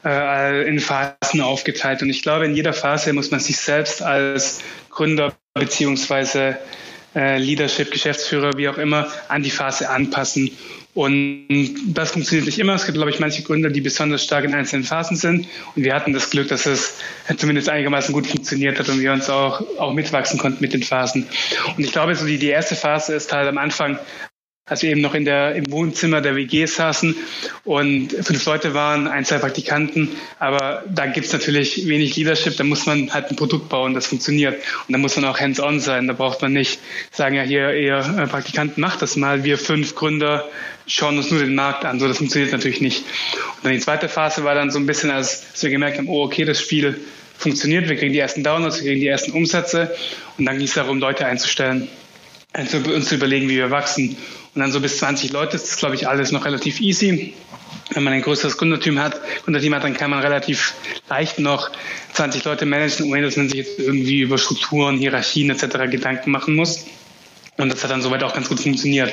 äh, 0.05 0.69
in 0.69 0.81
Phasen 0.81 1.41
aufgeteilt. 1.41 2.03
Und 2.03 2.11
ich 2.11 2.23
glaube, 2.23 2.45
in 2.45 2.55
jeder 2.55 2.73
Phase 2.73 3.13
muss 3.13 3.31
man 3.31 3.41
sich 3.41 3.59
selbst 3.59 4.03
als 4.03 4.61
Gründer 4.91 5.35
beziehungsweise 5.55 6.57
äh, 7.15 7.39
Leadership, 7.39 7.91
Geschäftsführer, 7.91 8.57
wie 8.57 8.69
auch 8.69 8.79
immer, 8.79 9.09
an 9.29 9.43
die 9.43 9.51
Phase 9.51 9.91
anpassen. 9.91 10.51
Und 10.95 11.75
das 11.87 12.11
funktioniert 12.11 12.47
nicht 12.47 12.59
immer. 12.59 12.75
Es 12.75 12.85
gibt, 12.85 12.97
glaube 12.97 13.11
ich, 13.11 13.19
manche 13.19 13.43
Gründer, 13.43 13.71
die 13.71 13.81
besonders 13.81 14.23
stark 14.25 14.45
in 14.45 14.55
einzelnen 14.55 14.85
Phasen 14.85 15.17
sind. 15.17 15.47
Und 15.75 15.85
wir 15.85 15.95
hatten 15.95 16.13
das 16.13 16.29
Glück, 16.29 16.49
dass 16.49 16.67
es 16.67 16.99
zumindest 17.39 17.71
einigermaßen 17.71 18.13
gut 18.13 18.27
funktioniert 18.27 18.79
hat 18.79 18.91
und 18.91 19.01
wir 19.01 19.13
uns 19.13 19.31
auch, 19.31 19.63
auch 19.79 19.95
mitwachsen 19.95 20.39
konnten 20.39 20.61
mit 20.61 20.75
den 20.75 20.83
Phasen. 20.83 21.27
Und 21.77 21.85
ich 21.85 21.93
glaube, 21.93 22.15
so 22.15 22.27
die, 22.27 22.39
die 22.39 22.49
erste 22.49 22.77
Phase 22.77 23.15
ist 23.15 23.33
halt 23.33 23.49
am 23.49 23.57
Anfang 23.57 23.99
als 24.65 24.83
wir 24.83 24.91
eben 24.91 25.01
noch 25.01 25.15
in 25.15 25.25
der, 25.25 25.57
im 25.57 25.73
Wohnzimmer 25.73 26.21
der 26.21 26.37
WG 26.37 26.67
saßen 26.67 27.17
und 27.65 28.13
fünf 28.13 28.45
Leute 28.47 28.75
waren, 28.75 29.09
ein, 29.09 29.25
zwei 29.25 29.39
Praktikanten. 29.39 30.11
Aber 30.39 30.85
da 30.89 31.07
gibt's 31.07 31.33
natürlich 31.33 31.89
wenig 31.89 32.15
Leadership, 32.15 32.57
da 32.57 32.63
muss 32.63 32.87
man 32.87 33.13
halt 33.13 33.29
ein 33.31 33.37
Produkt 33.37 33.69
bauen, 33.69 33.93
das 33.93 34.07
funktioniert. 34.07 34.63
Und 34.87 34.93
da 34.93 34.99
muss 34.99 35.17
man 35.17 35.25
auch 35.25 35.41
hands-on 35.41 35.81
sein. 35.81 36.07
Da 36.07 36.13
braucht 36.13 36.43
man 36.43 36.53
nicht 36.53 36.79
sagen, 37.11 37.35
ja, 37.35 37.43
hier, 37.43 37.75
ihr 37.75 37.99
äh, 37.99 38.27
Praktikanten, 38.29 38.81
macht 38.81 39.03
das 39.03 39.17
mal. 39.17 39.43
Wir 39.43 39.59
fünf 39.59 39.97
Gründer 39.97 40.49
schauen 40.87 41.19
uns 41.19 41.33
nur 41.33 41.41
den 41.41 41.57
Markt 41.57 41.85
an. 41.85 41.99
So, 41.99 42.07
das 42.07 42.19
funktioniert 42.19 42.53
natürlich 42.53 42.81
nicht. 42.81 43.01
Und 43.57 43.65
dann 43.65 43.73
die 43.73 43.81
zweite 43.81 44.09
Phase 44.09 44.45
war 44.45 44.55
dann 44.55 44.71
so 44.71 44.79
ein 44.79 44.87
bisschen, 44.87 45.11
als, 45.11 45.45
als 45.51 45.63
wir 45.65 45.71
gemerkt 45.71 45.99
haben, 45.99 46.09
oh, 46.09 46.23
okay, 46.23 46.45
das 46.45 46.61
Spiel 46.61 47.01
funktioniert, 47.37 47.89
wir 47.89 47.97
kriegen 47.97 48.13
die 48.13 48.21
ersten 48.21 48.45
Downloads, 48.45 48.77
wir 48.77 48.85
kriegen 48.85 49.01
die 49.01 49.09
ersten 49.09 49.33
Umsätze. 49.33 49.93
Und 50.39 50.45
dann 50.45 50.59
ging 50.59 50.67
es 50.67 50.75
darum, 50.75 51.01
Leute 51.01 51.27
einzustellen, 51.27 51.89
also 52.53 52.79
uns 52.79 53.09
zu 53.09 53.15
überlegen, 53.15 53.49
wie 53.49 53.57
wir 53.57 53.71
wachsen. 53.71 54.17
Und 54.55 54.61
dann 54.61 54.73
so 54.73 54.81
bis 54.81 54.99
20 54.99 55.33
Leute 55.33 55.57
ist 55.57 55.71
das, 55.71 55.77
glaube 55.79 55.95
ich, 55.95 56.09
alles 56.09 56.33
noch 56.33 56.45
relativ 56.45 56.81
easy. 56.81 57.35
Wenn 57.95 58.05
man 58.05 58.13
ein 58.13 58.23
größeres 58.23 58.57
Gründerteam 58.59 58.99
hat, 58.99 59.21
Gründerteam 59.45 59.75
hat, 59.75 59.85
dann 59.85 59.95
kann 59.95 60.11
man 60.11 60.21
relativ 60.21 60.75
leicht 61.09 61.39
noch 61.39 61.71
20 62.15 62.45
Leute 62.45 62.67
managen, 62.67 63.11
ohne 63.11 63.23
dass 63.23 63.37
man 63.37 63.49
sich 63.49 63.59
jetzt 63.59 63.79
irgendwie 63.79 64.21
über 64.21 64.39
Strukturen, 64.39 64.99
Hierarchien 64.99 65.51
etc. 65.51 65.91
Gedanken 65.91 66.31
machen 66.31 66.55
muss. 66.55 66.87
Und 67.59 67.71
das 67.71 67.83
hat 67.85 67.91
dann 67.91 68.01
soweit 68.01 68.23
auch 68.23 68.33
ganz 68.33 68.49
gut 68.49 68.61
funktioniert. 68.61 69.13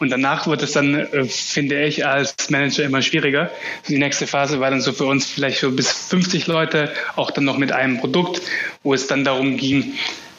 Und 0.00 0.10
danach 0.10 0.46
wird 0.46 0.62
es 0.62 0.72
dann, 0.72 0.94
äh, 0.94 1.24
finde 1.24 1.84
ich, 1.84 2.06
als 2.06 2.34
Manager 2.48 2.82
immer 2.82 3.02
schwieriger. 3.02 3.50
Die 3.88 3.98
nächste 3.98 4.26
Phase 4.26 4.58
war 4.58 4.70
dann 4.70 4.80
so 4.80 4.92
für 4.92 5.04
uns 5.04 5.26
vielleicht 5.26 5.60
so 5.60 5.70
bis 5.70 5.90
50 5.92 6.46
Leute, 6.46 6.92
auch 7.16 7.30
dann 7.30 7.44
noch 7.44 7.58
mit 7.58 7.72
einem 7.72 7.98
Produkt, 7.98 8.40
wo 8.82 8.94
es 8.94 9.06
dann 9.06 9.24
darum 9.24 9.58
ging, 9.58 9.94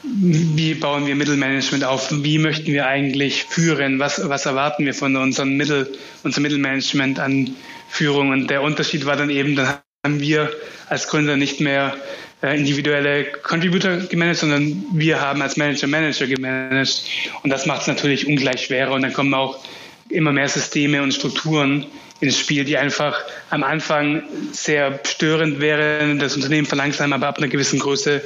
wie 0.08 0.76
bauen 0.76 1.08
wir 1.08 1.16
Mittelmanagement 1.16 1.84
auf? 1.84 2.10
Wie 2.12 2.38
möchten 2.38 2.68
wir 2.68 2.88
eigentlich 2.88 3.44
führen? 3.44 4.00
Was, 4.00 4.28
was 4.30 4.46
erwarten 4.46 4.86
wir 4.86 4.94
von 4.94 5.16
unserem 5.16 5.58
Mittel, 5.58 5.92
unserem 6.24 6.44
Mittelmanagement 6.44 7.20
an 7.20 7.56
Führung? 7.90 8.30
Und 8.30 8.50
der 8.50 8.62
Unterschied 8.62 9.06
war 9.06 9.16
dann 9.16 9.30
eben, 9.30 9.56
dann 9.56 9.80
haben 10.06 10.20
wir 10.20 10.52
als 10.88 11.08
Gründer 11.08 11.38
nicht 11.38 11.60
mehr 11.60 11.96
äh, 12.44 12.58
individuelle 12.58 13.26
Contributor 13.26 13.98
gemanagt, 13.98 14.40
sondern 14.40 14.84
wir 14.94 15.20
haben 15.20 15.42
als 15.42 15.58
Manager 15.58 15.88
Manager 15.88 16.28
gemanagt. 16.28 17.04
Und 17.44 17.50
das 17.50 17.66
macht 17.66 17.82
es 17.82 17.88
natürlich 17.88 18.28
ungleich 18.28 18.66
schwerer. 18.66 18.92
Und 18.92 19.02
dann 19.02 19.14
kommen 19.14 19.34
auch 19.34 19.64
immer 20.10 20.32
mehr 20.32 20.48
Systeme 20.48 21.02
und 21.02 21.14
Strukturen 21.14 21.86
ins 22.22 22.40
Spiel, 22.40 22.64
die 22.64 22.78
einfach 22.78 23.20
am 23.50 23.64
Anfang 23.64 24.24
sehr 24.52 25.00
störend 25.04 25.60
wären, 25.60 26.20
das 26.20 26.36
Unternehmen 26.36 26.66
verlangsamen, 26.66 27.14
aber 27.14 27.28
ab 27.28 27.38
einer 27.40 27.48
gewissen 27.48 27.80
Größe 27.80 28.22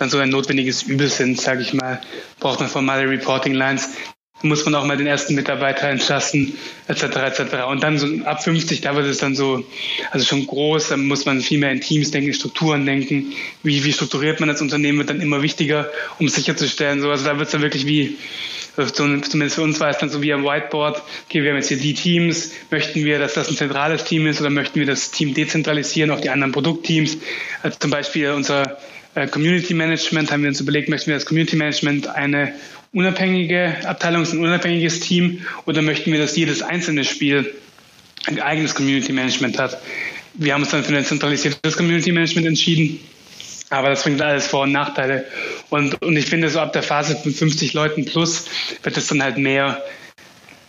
dann 0.00 0.08
so 0.08 0.18
ein 0.18 0.30
notwendiges 0.30 0.82
Übel 0.82 1.08
sind, 1.08 1.38
sage 1.38 1.60
ich 1.60 1.74
mal, 1.74 2.00
braucht 2.40 2.58
man 2.58 2.70
formale 2.70 3.08
Reporting 3.08 3.52
Lines, 3.52 3.90
muss 4.42 4.64
man 4.64 4.74
auch 4.74 4.86
mal 4.86 4.96
den 4.96 5.06
ersten 5.06 5.34
Mitarbeiter 5.34 5.88
entlassen, 5.88 6.54
etc. 6.88 7.02
etc. 7.02 7.40
Und 7.68 7.82
dann 7.82 7.98
so 7.98 8.06
ab 8.24 8.42
50, 8.42 8.80
da 8.80 8.96
wird 8.96 9.04
es 9.04 9.18
dann 9.18 9.34
so, 9.34 9.62
also 10.10 10.24
schon 10.24 10.46
groß, 10.46 10.88
dann 10.88 11.06
muss 11.06 11.26
man 11.26 11.42
viel 11.42 11.58
mehr 11.58 11.70
in 11.70 11.82
Teams 11.82 12.10
denken, 12.12 12.32
Strukturen 12.32 12.86
denken, 12.86 13.34
wie, 13.62 13.84
wie 13.84 13.92
strukturiert 13.92 14.40
man 14.40 14.48
das 14.48 14.62
Unternehmen, 14.62 14.96
wird 14.96 15.10
dann 15.10 15.20
immer 15.20 15.42
wichtiger, 15.42 15.90
um 16.18 16.28
sicherzustellen. 16.28 17.02
So, 17.02 17.10
also 17.10 17.26
da 17.26 17.36
wird 17.36 17.48
es 17.48 17.52
dann 17.52 17.60
wirklich 17.60 17.84
wie, 17.84 18.16
zumindest 18.94 19.54
für 19.54 19.62
uns 19.62 19.80
war 19.80 19.90
es 19.90 19.98
dann 19.98 20.08
so 20.08 20.22
wie 20.22 20.32
am 20.32 20.44
Whiteboard, 20.44 21.02
okay, 21.28 21.42
wir 21.42 21.50
haben 21.50 21.58
jetzt 21.58 21.68
hier 21.68 21.76
die 21.76 21.92
Teams, 21.92 22.52
möchten 22.70 23.04
wir, 23.04 23.18
dass 23.18 23.34
das 23.34 23.50
ein 23.50 23.56
zentrales 23.56 24.04
Team 24.04 24.26
ist 24.26 24.40
oder 24.40 24.48
möchten 24.48 24.80
wir 24.80 24.86
das 24.86 25.10
Team 25.10 25.34
dezentralisieren 25.34 26.10
auf 26.10 26.22
die 26.22 26.30
anderen 26.30 26.52
Produktteams? 26.52 27.18
Also 27.62 27.76
zum 27.78 27.90
Beispiel 27.90 28.30
unser 28.30 28.62
äh, 28.62 28.76
Community 29.30 29.74
Management 29.74 30.30
haben 30.30 30.42
wir 30.42 30.48
uns 30.48 30.60
überlegt, 30.60 30.88
möchten 30.88 31.08
wir 31.08 31.14
das 31.14 31.26
Community 31.26 31.56
Management 31.56 32.06
eine 32.08 32.54
unabhängige 32.92 33.76
Abteilung, 33.84 34.24
ein 34.24 34.38
unabhängiges 34.38 35.00
Team 35.00 35.44
oder 35.66 35.82
möchten 35.82 36.12
wir, 36.12 36.20
dass 36.20 36.36
jedes 36.36 36.62
einzelne 36.62 37.04
Spiel 37.04 37.52
ein 38.26 38.40
eigenes 38.40 38.74
Community 38.74 39.12
Management 39.12 39.58
hat? 39.58 39.78
Wir 40.34 40.54
haben 40.54 40.62
uns 40.62 40.70
dann 40.70 40.84
für 40.84 40.96
ein 40.96 41.04
zentralisiertes 41.04 41.76
Community 41.76 42.12
Management 42.12 42.46
entschieden. 42.46 43.00
Aber 43.70 43.88
das 43.88 44.02
bringt 44.02 44.20
alles 44.20 44.48
Vor- 44.48 44.62
und 44.62 44.72
Nachteile. 44.72 45.24
Und, 45.70 46.02
und 46.02 46.16
ich 46.16 46.26
finde, 46.26 46.50
so 46.50 46.58
ab 46.58 46.72
der 46.72 46.82
Phase 46.82 47.16
von 47.16 47.32
50 47.32 47.72
Leuten 47.72 48.04
plus 48.04 48.46
wird 48.82 48.96
es 48.96 49.06
dann 49.06 49.22
halt 49.22 49.38
mehr 49.38 49.80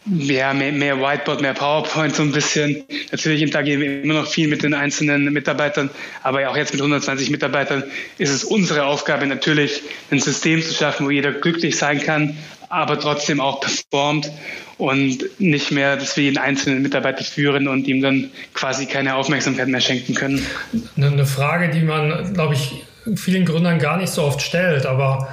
ja, 0.05 0.53
mehr, 0.53 0.71
mehr 0.71 0.99
Whiteboard, 0.99 1.41
mehr 1.41 1.53
PowerPoint 1.53 2.15
so 2.15 2.23
ein 2.23 2.31
bisschen. 2.31 2.83
Natürlich 3.11 3.41
interagieren 3.41 3.81
wir 3.81 4.01
immer 4.03 4.15
noch 4.15 4.27
viel 4.27 4.47
mit 4.47 4.63
den 4.63 4.73
einzelnen 4.73 5.31
Mitarbeitern, 5.31 5.91
aber 6.23 6.49
auch 6.49 6.57
jetzt 6.57 6.73
mit 6.73 6.81
120 6.81 7.29
Mitarbeitern 7.29 7.83
ist 8.17 8.31
es 8.31 8.43
unsere 8.43 8.85
Aufgabe 8.85 9.27
natürlich, 9.27 9.81
ein 10.09 10.19
System 10.19 10.61
zu 10.63 10.73
schaffen, 10.73 11.05
wo 11.05 11.11
jeder 11.11 11.31
glücklich 11.31 11.77
sein 11.77 12.01
kann, 12.01 12.35
aber 12.69 12.99
trotzdem 12.99 13.39
auch 13.39 13.59
performt 13.59 14.31
und 14.77 15.39
nicht 15.39 15.71
mehr, 15.71 15.97
dass 15.97 16.17
wir 16.17 16.23
jeden 16.23 16.39
einzelnen 16.39 16.81
Mitarbeiter 16.81 17.23
führen 17.23 17.67
und 17.67 17.87
ihm 17.87 18.01
dann 18.01 18.31
quasi 18.55 18.87
keine 18.87 19.15
Aufmerksamkeit 19.15 19.67
mehr 19.67 19.81
schenken 19.81 20.15
können. 20.15 20.43
Eine 20.97 21.27
Frage, 21.27 21.69
die 21.69 21.81
man, 21.81 22.33
glaube 22.33 22.55
ich, 22.55 22.83
vielen 23.15 23.45
Gründern 23.45 23.77
gar 23.77 23.97
nicht 23.97 24.11
so 24.11 24.23
oft 24.23 24.41
stellt, 24.41 24.87
aber 24.87 25.29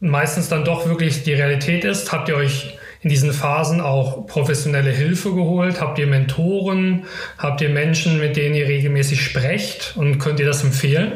meistens 0.00 0.50
dann 0.50 0.64
doch 0.64 0.86
wirklich 0.86 1.22
die 1.22 1.32
Realität 1.32 1.84
ist. 1.84 2.12
Habt 2.12 2.28
ihr 2.28 2.36
euch 2.36 2.77
in 3.02 3.10
diesen 3.10 3.32
Phasen 3.32 3.80
auch 3.80 4.26
professionelle 4.26 4.90
Hilfe 4.90 5.32
geholt? 5.32 5.80
Habt 5.80 5.98
ihr 5.98 6.06
Mentoren? 6.06 7.04
Habt 7.38 7.60
ihr 7.60 7.68
Menschen, 7.68 8.18
mit 8.18 8.36
denen 8.36 8.54
ihr 8.54 8.66
regelmäßig 8.66 9.22
sprecht? 9.22 9.94
Und 9.96 10.18
könnt 10.18 10.40
ihr 10.40 10.46
das 10.46 10.64
empfehlen? 10.64 11.12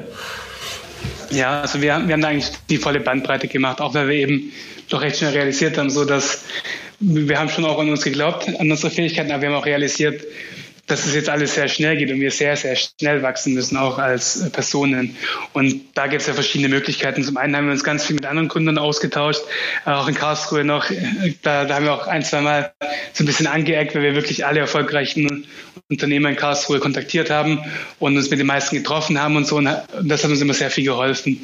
Ja, 1.31 1.63
also 1.63 1.81
wir, 1.81 2.07
wir 2.07 2.13
haben 2.13 2.21
da 2.21 2.29
eigentlich 2.29 2.53
die 2.69 2.77
volle 2.77 3.01
Bandbreite 3.01 3.49
gemacht, 3.49 3.81
auch 3.81 3.95
weil 3.95 4.09
wir 4.09 4.17
eben 4.17 4.53
doch 4.89 5.01
recht 5.01 5.19
schnell 5.19 5.33
realisiert 5.33 5.79
haben, 5.79 5.91
so 5.91 6.05
dass 6.05 6.45
wir 7.01 7.39
haben 7.39 7.49
schon 7.49 7.65
auch 7.65 7.81
an 7.81 7.89
uns 7.89 8.03
geglaubt, 8.03 8.49
an 8.49 8.71
unsere 8.71 8.91
Fähigkeiten, 8.91 9.33
aber 9.33 9.43
wir 9.43 9.49
haben 9.49 9.57
auch 9.57 9.67
realisiert, 9.67 10.23
dass 10.93 11.07
es 11.07 11.15
jetzt 11.15 11.31
alles 11.31 11.55
sehr 11.55 11.69
schnell 11.69 11.97
geht 11.97 12.11
und 12.11 12.21
wir 12.21 12.31
sehr, 12.31 12.55
sehr 12.55 12.77
schnell 12.77 13.23
wachsen 13.23 13.55
müssen, 13.55 13.79
auch 13.79 13.97
als 13.97 14.51
Personen. 14.53 15.17
Und 15.55 15.81
da 15.95 16.07
gibt 16.07 16.21
es 16.21 16.29
ja 16.29 16.35
verschiedene 16.35 16.69
Möglichkeiten. 16.69 17.25
Zum 17.25 17.39
einen 17.39 17.57
haben 17.57 17.65
wir 17.65 17.73
uns 17.73 17.83
ganz 17.83 18.05
viel 18.05 18.15
mit 18.15 18.27
anderen 18.27 18.49
Gründern 18.49 18.77
ausgetauscht, 18.77 19.41
auch 19.87 20.07
in 20.07 20.15
Karlsruhe 20.15 20.65
noch. 20.65 20.85
Da, 21.41 21.65
da 21.65 21.77
haben 21.77 21.87
wir 21.87 21.95
auch 21.95 22.07
ein, 22.07 22.23
zwei 22.23 22.43
Mal 22.43 22.73
so 23.15 23.25
ein 23.25 23.27
bisschen 23.27 23.47
angeeckt, 23.47 23.95
weil 23.95 24.03
wir 24.03 24.15
wirklich 24.15 24.45
alle 24.45 24.61
erfolgreichen 24.61 25.47
Unternehmer 25.89 26.29
in 26.29 26.37
Karlsruhe 26.37 26.79
kontaktiert 26.79 27.31
haben 27.31 27.65
und 27.99 28.15
uns 28.19 28.29
mit 28.29 28.39
den 28.39 28.47
meisten 28.47 28.77
getroffen 28.77 29.19
haben 29.19 29.37
und 29.37 29.47
so. 29.47 29.57
Und 29.57 29.71
das 30.03 30.25
hat 30.25 30.31
uns 30.31 30.43
immer 30.43 30.55
sehr 30.55 30.71
viel 30.71 30.85
geholfen. 30.85 31.41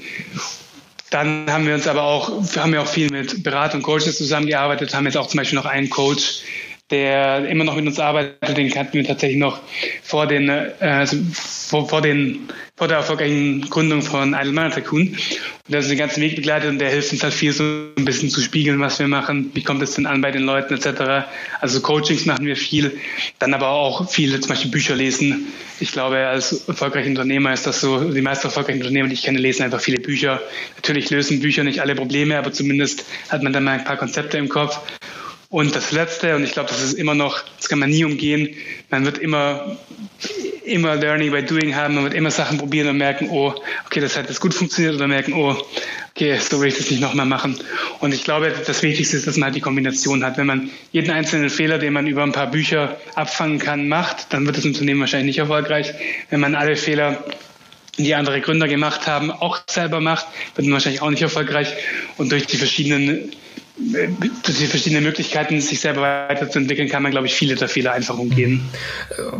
Dann 1.09 1.51
haben 1.51 1.67
wir 1.67 1.75
uns 1.75 1.87
aber 1.87 2.03
auch, 2.03 2.29
haben 2.57 2.73
wir 2.73 2.83
auch 2.83 2.87
viel 2.87 3.09
mit 3.09 3.43
Berater 3.43 3.77
und 3.77 3.83
Coaches 3.83 4.19
zusammengearbeitet, 4.19 4.95
haben 4.95 5.07
jetzt 5.07 5.17
auch 5.17 5.27
zum 5.27 5.39
Beispiel 5.39 5.57
noch 5.57 5.65
einen 5.65 5.89
Coach, 5.89 6.43
der 6.91 7.47
immer 7.49 7.65
noch 7.65 7.77
mit 7.77 7.87
uns 7.87 8.01
arbeitet, 8.01 8.57
den 8.57 8.71
kannten 8.71 8.95
wir 8.95 9.05
tatsächlich 9.05 9.39
noch 9.39 9.61
vor 10.03 10.27
den, 10.27 10.49
äh, 10.49 10.73
also 10.81 11.17
vor, 11.33 11.87
vor, 11.87 12.01
den, 12.01 12.49
vor 12.77 12.89
der 12.89 12.99
erfolgreichen 12.99 13.69
Gründung 13.69 14.01
von 14.01 14.33
Idle 14.33 14.53
Mana 14.53 14.75
Tycoon. 14.75 15.09
Und 15.09 15.73
der 15.73 15.81
ist 15.81 15.91
den 15.91 15.99
ganzen 15.99 16.23
Weg 16.23 16.37
begleitet 16.37 16.71
und 16.71 16.79
der 16.79 16.89
hilft 16.89 17.13
uns 17.13 17.23
halt 17.23 17.35
viel 17.35 17.53
so 17.53 17.63
ein 17.63 18.05
bisschen 18.07 18.31
zu 18.31 18.41
spiegeln, 18.41 18.81
was 18.81 18.99
wir 18.99 19.07
machen, 19.07 19.51
wie 19.53 19.63
kommt 19.63 19.83
es 19.83 19.95
denn 19.95 20.07
an 20.07 20.23
bei 20.23 20.31
den 20.31 20.45
Leuten 20.45 20.75
etc. 20.75 21.29
Also 21.61 21.81
Coachings 21.83 22.25
machen 22.25 22.47
wir 22.47 22.57
viel, 22.57 22.99
dann 23.39 23.53
aber 23.53 23.69
auch 23.69 24.11
viele 24.11 24.41
zum 24.41 24.49
Beispiel 24.49 24.71
Bücher 24.71 24.97
lesen. 24.97 25.49
Ich 25.81 25.93
glaube, 25.93 26.27
als 26.27 26.67
erfolgreicher 26.67 27.09
Unternehmer 27.09 27.53
ist 27.53 27.67
das 27.67 27.83
so, 27.83 28.11
die 28.11 28.23
meisten 28.23 28.47
erfolgreichen 28.47 28.81
Unternehmer, 28.81 29.09
die 29.09 29.15
ich 29.15 29.23
kenne, 29.23 29.39
lesen 29.39 29.63
einfach 29.63 29.81
viele 29.81 30.01
Bücher. 30.01 30.41
Natürlich 30.77 31.11
lösen 31.11 31.41
Bücher 31.41 31.65
nicht 31.65 31.81
alle 31.81 31.95
Probleme, 31.95 32.39
aber 32.39 32.51
zumindest 32.51 33.05
hat 33.29 33.43
man 33.43 33.53
dann 33.53 33.65
mal 33.65 33.73
ein 33.73 33.85
paar 33.85 33.99
Konzepte 33.99 34.39
im 34.39 34.49
Kopf. 34.49 34.81
Und 35.51 35.75
das 35.75 35.93
Letzte, 35.93 36.37
und 36.37 36.45
ich 36.45 36.53
glaube, 36.53 36.69
das 36.69 36.83
ist 36.83 36.93
immer 36.93 37.15
noch, 37.15 37.43
das 37.57 37.71
kann 37.71 37.79
man 37.79 37.89
nie 37.89 38.05
umgehen, 38.05 38.55
man 38.91 39.07
wird 39.07 39.17
immer, 39.17 39.79
immer 40.65 40.97
Learning 40.97 41.31
by 41.31 41.43
Doing 41.43 41.75
haben, 41.75 41.95
man 41.95 42.05
wird 42.05 42.13
immer 42.13 42.31
Sachen 42.31 42.59
probieren 42.59 42.89
und 42.89 42.99
merken, 42.99 43.31
oh, 43.31 43.55
okay, 43.87 44.01
das 44.01 44.15
hat 44.15 44.29
jetzt 44.29 44.41
gut 44.41 44.53
funktioniert, 44.53 44.97
oder 44.97 45.07
merken, 45.07 45.33
oh, 45.33 45.57
okay, 46.11 46.37
so 46.39 46.61
will 46.61 46.69
ich 46.69 46.77
das 46.77 46.91
nicht 46.91 47.01
nochmal 47.01 47.25
machen. 47.25 47.59
Und 48.01 48.13
ich 48.13 48.25
glaube, 48.25 48.53
das 48.67 48.83
Wichtigste 48.83 49.17
ist, 49.17 49.27
dass 49.27 49.39
man 49.39 49.47
halt 49.47 49.57
die 49.57 49.63
Kombination 49.63 50.23
hat. 50.23 50.37
Wenn 50.37 50.47
man 50.47 50.71
jeden 50.93 51.11
einzelnen 51.11 51.49
Fehler, 51.49 51.79
den 51.79 51.95
man 51.95 52.07
über 52.07 52.25
ein 52.25 52.33
paar 52.33 52.51
Bücher 52.51 53.01
abfangen 53.15 53.59
kann, 53.59 53.89
macht, 53.89 54.31
dann 54.35 54.45
wird 54.45 54.59
das 54.59 54.67
Unternehmen 54.67 55.01
wahrscheinlich 55.01 55.29
nicht 55.29 55.39
erfolgreich. 55.39 55.95
Wenn 56.29 56.41
man 56.41 56.57
alle 56.57 56.77
Fehler 56.77 57.25
die 57.97 58.15
andere 58.15 58.43
Gründer 58.43 58.69
gemacht 58.69 59.07
haben, 59.07 59.31
auch 59.31 59.61
selber 59.69 60.01
macht, 60.01 60.27
wird 60.57 60.67
man 60.67 60.75
wahrscheinlich 60.75 61.01
auch 61.01 61.11
nicht 61.11 61.23
erfolgreich. 61.23 61.73
Und 62.19 62.33
durch 62.33 62.47
die 62.47 62.59
verschiedenen 62.59 63.33
durch 63.79 64.59
die 64.59 64.67
verschiedenen 64.67 65.05
Möglichkeiten, 65.05 65.61
sich 65.61 65.81
selber 65.81 66.03
weiterzuentwickeln, 66.29 66.89
kann 66.89 67.03
man, 67.03 67.13
glaube 67.13 67.27
ich, 67.27 67.35
viele 67.35 67.55
der 67.55 67.69
Fehler 67.69 67.93
einfach 67.93 68.19
umgehen. 68.19 68.69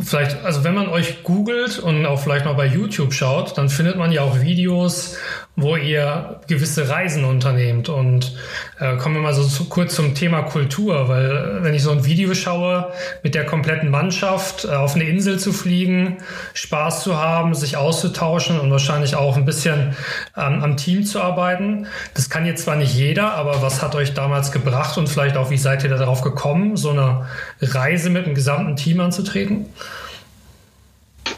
Vielleicht, 0.01 0.43
also 0.45 0.65
wenn 0.65 0.75
man 0.75 0.89
euch 0.89 1.23
googelt 1.25 1.79
und 1.79 2.07
auch 2.07 2.21
vielleicht 2.21 2.45
mal 2.45 2.55
bei 2.55 2.67
YouTube 2.67 3.13
schaut, 3.13 3.59
dann 3.59 3.69
findet 3.69 3.97
man 3.97 4.13
ja 4.13 4.23
auch 4.23 4.41
Videos, 4.41 5.17
wo 5.57 5.75
ihr 5.75 6.41
gewisse 6.47 6.89
Reisen 6.89 7.25
unternehmt. 7.25 7.89
Und 7.89 8.37
äh, 8.79 8.97
kommen 8.97 9.17
wir 9.17 9.23
mal 9.23 9.35
so 9.35 9.45
zu, 9.45 9.69
kurz 9.69 9.97
zum 9.97 10.15
Thema 10.15 10.43
Kultur, 10.43 11.09
weil 11.09 11.31
äh, 11.31 11.65
wenn 11.65 11.75
ich 11.75 11.83
so 11.83 11.91
ein 11.91 12.05
Video 12.05 12.33
schaue, 12.35 12.93
mit 13.25 13.35
der 13.35 13.45
kompletten 13.45 13.91
Mannschaft 13.91 14.65
äh, 14.65 14.69
auf 14.69 14.95
eine 14.95 15.05
Insel 15.05 15.41
zu 15.41 15.53
fliegen, 15.53 16.19
Spaß 16.55 17.03
zu 17.03 17.19
haben, 17.19 17.55
sich 17.55 17.77
auszutauschen 17.77 18.61
und 18.61 18.71
wahrscheinlich 18.71 19.17
auch 19.17 19.37
ein 19.37 19.45
bisschen 19.45 19.97
ähm, 20.37 20.63
am 20.63 20.77
Team 20.77 21.05
zu 21.05 21.21
arbeiten, 21.21 21.89
das 22.15 22.31
kann 22.31 22.47
jetzt 22.47 22.63
zwar 22.63 22.77
nicht 22.77 22.95
jeder, 22.95 23.33
aber 23.35 23.61
was 23.61 23.83
hat 23.83 23.97
euch 23.97 24.15
damals 24.29 24.53
gebracht 24.53 24.99
und 24.99 25.09
vielleicht 25.09 25.39
auch, 25.39 25.51
wie 25.51 25.57
seid 25.57 25.83
ihr 25.85 25.89
darauf 25.89 26.21
gekommen, 26.21 26.77
so 26.77 26.91
eine 26.91 27.27
Reise 27.63 28.11
mit 28.11 28.27
einem 28.27 28.35
gesamten 28.35 28.77
Team 28.77 29.01
anzutreten? 29.01 29.65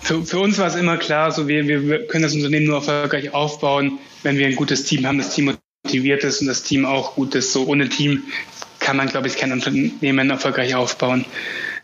Für, 0.00 0.24
für 0.24 0.40
uns 0.40 0.58
war 0.58 0.66
es 0.66 0.74
immer 0.74 0.96
klar, 0.96 1.30
so 1.30 1.46
wir, 1.46 1.68
wir 1.68 2.08
können 2.08 2.24
das 2.24 2.34
Unternehmen 2.34 2.66
nur 2.66 2.76
erfolgreich 2.76 3.32
aufbauen, 3.32 4.00
wenn 4.24 4.38
wir 4.38 4.46
ein 4.48 4.56
gutes 4.56 4.84
Team 4.84 5.06
haben, 5.06 5.18
das 5.18 5.32
Team 5.32 5.56
motiviert 5.84 6.24
ist 6.24 6.40
und 6.40 6.48
das 6.48 6.64
Team 6.64 6.84
auch 6.84 7.14
gut 7.14 7.36
ist. 7.36 7.52
So 7.52 7.64
ohne 7.66 7.88
Team 7.88 8.24
kann 8.80 8.96
man, 8.96 9.08
glaube 9.08 9.28
ich, 9.28 9.36
kein 9.36 9.52
Unternehmen 9.52 10.30
erfolgreich 10.30 10.74
aufbauen. 10.74 11.24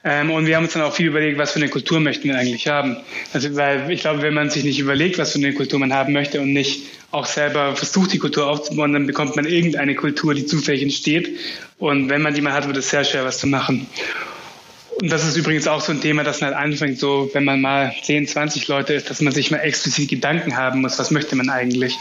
Ähm, 0.08 0.30
und 0.30 0.46
wir 0.46 0.54
haben 0.54 0.62
uns 0.62 0.72
dann 0.72 0.82
auch 0.82 0.94
viel 0.94 1.08
überlegt, 1.08 1.36
was 1.36 1.50
für 1.50 1.58
eine 1.58 1.68
Kultur 1.68 1.98
möchten 1.98 2.28
wir 2.28 2.38
eigentlich 2.38 2.68
haben. 2.68 2.96
Also, 3.32 3.56
weil 3.56 3.90
ich 3.90 4.02
glaube, 4.02 4.22
wenn 4.22 4.34
man 4.34 4.50
sich 4.50 4.62
nicht 4.62 4.78
überlegt, 4.78 5.18
was 5.18 5.32
für 5.32 5.38
eine 5.38 5.52
Kultur 5.52 5.80
man 5.80 5.92
haben 5.92 6.12
möchte 6.12 6.40
und 6.40 6.52
nicht 6.52 6.82
auch 7.10 7.26
selber 7.26 7.74
versucht, 7.74 8.12
die 8.12 8.18
Kultur 8.18 8.46
aufzubauen, 8.46 8.92
dann 8.92 9.08
bekommt 9.08 9.34
man 9.34 9.46
irgendeine 9.46 9.96
Kultur, 9.96 10.32
die 10.32 10.46
zufällig 10.46 10.82
entsteht. 10.82 11.36
Und 11.78 12.08
wenn 12.08 12.22
man 12.22 12.34
die 12.34 12.40
mal 12.40 12.52
hat, 12.52 12.68
wird 12.68 12.76
es 12.76 12.88
sehr 12.88 13.02
schwer, 13.02 13.24
was 13.24 13.38
zu 13.38 13.48
machen. 13.48 13.88
Und 14.98 15.12
das 15.12 15.26
ist 15.26 15.36
übrigens 15.36 15.68
auch 15.68 15.82
so 15.82 15.92
ein 15.92 16.00
Thema, 16.00 16.24
das 16.24 16.40
halt 16.40 16.54
anfängt, 16.54 16.98
so 16.98 17.28
wenn 17.34 17.44
man 17.44 17.60
mal 17.60 17.92
10, 18.02 18.28
20 18.28 18.66
Leute 18.68 18.94
ist, 18.94 19.10
dass 19.10 19.20
man 19.20 19.32
sich 19.32 19.50
mal 19.50 19.58
explizit 19.58 20.08
Gedanken 20.08 20.56
haben 20.56 20.80
muss, 20.80 20.98
was 20.98 21.10
möchte 21.10 21.36
man 21.36 21.50
eigentlich. 21.50 21.94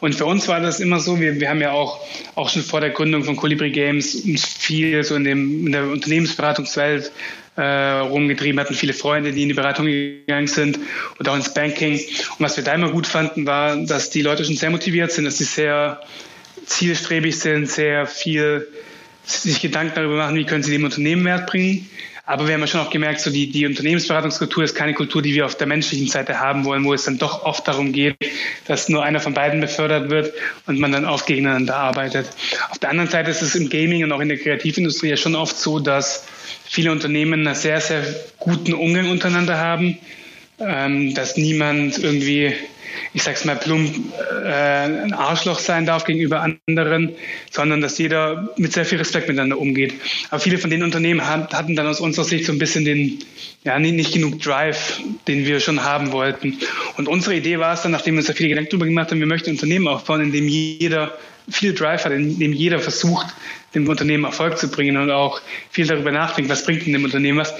Und 0.00 0.14
für 0.14 0.24
uns 0.24 0.48
war 0.48 0.60
das 0.60 0.80
immer 0.80 0.98
so, 0.98 1.20
wir, 1.20 1.38
wir 1.40 1.50
haben 1.50 1.60
ja 1.60 1.72
auch, 1.72 2.00
auch 2.34 2.48
schon 2.48 2.62
vor 2.62 2.80
der 2.80 2.90
Gründung 2.90 3.24
von 3.24 3.36
Colibri 3.36 3.70
Games 3.70 4.14
uns 4.14 4.46
viel 4.46 5.04
so 5.04 5.14
in, 5.14 5.24
dem, 5.24 5.66
in 5.66 5.72
der 5.72 5.84
Unternehmensberatungswelt 5.84 7.12
äh, 7.56 7.62
rumgetrieben 7.62 8.58
hatten, 8.58 8.72
viele 8.72 8.94
Freunde, 8.94 9.32
die 9.32 9.42
in 9.42 9.48
die 9.48 9.54
Beratung 9.54 9.84
gegangen 9.84 10.46
sind 10.46 10.78
und 11.18 11.28
auch 11.28 11.36
ins 11.36 11.52
Banking. 11.52 11.96
Und 11.98 12.38
was 12.38 12.56
wir 12.56 12.64
da 12.64 12.72
immer 12.72 12.90
gut 12.90 13.06
fanden, 13.06 13.46
war, 13.46 13.76
dass 13.76 14.08
die 14.08 14.22
Leute 14.22 14.46
schon 14.46 14.56
sehr 14.56 14.70
motiviert 14.70 15.12
sind, 15.12 15.26
dass 15.26 15.36
sie 15.36 15.44
sehr 15.44 16.00
zielstrebig 16.64 17.38
sind, 17.38 17.68
sehr 17.68 18.06
viel 18.06 18.68
sich 19.24 19.60
Gedanken 19.60 19.92
darüber 19.96 20.16
machen, 20.16 20.36
wie 20.36 20.44
können 20.44 20.62
sie 20.62 20.72
dem 20.72 20.84
Unternehmen 20.84 21.26
Wert 21.26 21.46
bringen 21.46 21.90
aber 22.24 22.46
wir 22.46 22.54
haben 22.54 22.60
ja 22.60 22.66
schon 22.68 22.80
auch 22.80 22.90
gemerkt, 22.90 23.20
so 23.20 23.30
die, 23.30 23.50
die 23.50 23.66
Unternehmensberatungskultur 23.66 24.62
ist 24.62 24.76
keine 24.76 24.94
Kultur, 24.94 25.22
die 25.22 25.34
wir 25.34 25.44
auf 25.44 25.56
der 25.56 25.66
menschlichen 25.66 26.06
Seite 26.06 26.38
haben 26.38 26.64
wollen, 26.64 26.84
wo 26.84 26.94
es 26.94 27.04
dann 27.04 27.18
doch 27.18 27.44
oft 27.44 27.66
darum 27.66 27.92
geht, 27.92 28.16
dass 28.66 28.88
nur 28.88 29.02
einer 29.02 29.18
von 29.18 29.34
beiden 29.34 29.60
befördert 29.60 30.08
wird 30.08 30.32
und 30.66 30.78
man 30.78 30.92
dann 30.92 31.04
oft 31.04 31.26
gegeneinander 31.26 31.74
arbeitet. 31.74 32.28
Auf 32.70 32.78
der 32.78 32.90
anderen 32.90 33.10
Seite 33.10 33.32
ist 33.32 33.42
es 33.42 33.56
im 33.56 33.68
Gaming 33.68 34.04
und 34.04 34.12
auch 34.12 34.20
in 34.20 34.28
der 34.28 34.38
Kreativindustrie 34.38 35.08
ja 35.08 35.16
schon 35.16 35.34
oft 35.34 35.58
so, 35.58 35.80
dass 35.80 36.24
viele 36.64 36.92
Unternehmen 36.92 37.44
einen 37.44 37.56
sehr, 37.56 37.80
sehr 37.80 38.04
guten 38.38 38.72
Umgang 38.72 39.10
untereinander 39.10 39.58
haben, 39.58 39.98
ähm, 40.60 41.14
dass 41.14 41.36
niemand 41.36 41.98
irgendwie 41.98 42.54
ich 43.12 43.22
sag's 43.22 43.44
mal 43.44 43.56
plump, 43.56 43.94
äh, 44.44 44.48
ein 44.48 45.12
Arschloch 45.12 45.58
sein 45.58 45.86
darf 45.86 46.04
gegenüber 46.04 46.40
anderen, 46.40 47.14
sondern 47.50 47.80
dass 47.80 47.98
jeder 47.98 48.52
mit 48.56 48.72
sehr 48.72 48.84
viel 48.84 48.98
Respekt 48.98 49.28
miteinander 49.28 49.58
umgeht. 49.58 49.94
Aber 50.30 50.40
viele 50.40 50.58
von 50.58 50.70
den 50.70 50.82
Unternehmen 50.82 51.26
hatten 51.26 51.76
dann 51.76 51.86
aus 51.86 52.00
unserer 52.00 52.24
Sicht 52.24 52.46
so 52.46 52.52
ein 52.52 52.58
bisschen 52.58 52.84
den, 52.84 53.18
ja, 53.64 53.78
nicht, 53.78 54.12
genug 54.12 54.40
Drive, 54.40 55.00
den 55.28 55.46
wir 55.46 55.60
schon 55.60 55.84
haben 55.84 56.12
wollten. 56.12 56.58
Und 56.96 57.08
unsere 57.08 57.36
Idee 57.36 57.58
war 57.58 57.74
es 57.74 57.82
dann, 57.82 57.92
nachdem 57.92 58.14
wir 58.14 58.18
uns 58.18 58.26
da 58.26 58.32
viele 58.32 58.48
Gedanken 58.48 58.70
darüber 58.70 58.86
gemacht 58.86 59.10
haben, 59.10 59.20
wir 59.20 59.26
möchten 59.26 59.50
ein 59.50 59.54
Unternehmen 59.54 59.88
aufbauen, 59.88 60.20
in 60.20 60.32
dem 60.32 60.48
jeder 60.48 61.16
viel 61.50 61.74
Drive 61.74 62.04
hat, 62.04 62.12
in 62.12 62.38
dem 62.38 62.52
jeder 62.52 62.78
versucht, 62.78 63.26
dem 63.74 63.88
Unternehmen 63.88 64.24
Erfolg 64.24 64.58
zu 64.58 64.70
bringen 64.70 64.96
und 64.96 65.10
auch 65.10 65.40
viel 65.70 65.86
darüber 65.86 66.12
nachdenkt, 66.12 66.50
was 66.50 66.64
bringt 66.64 66.86
denn 66.86 66.92
dem 66.92 67.04
Unternehmen 67.04 67.38
was, 67.38 67.54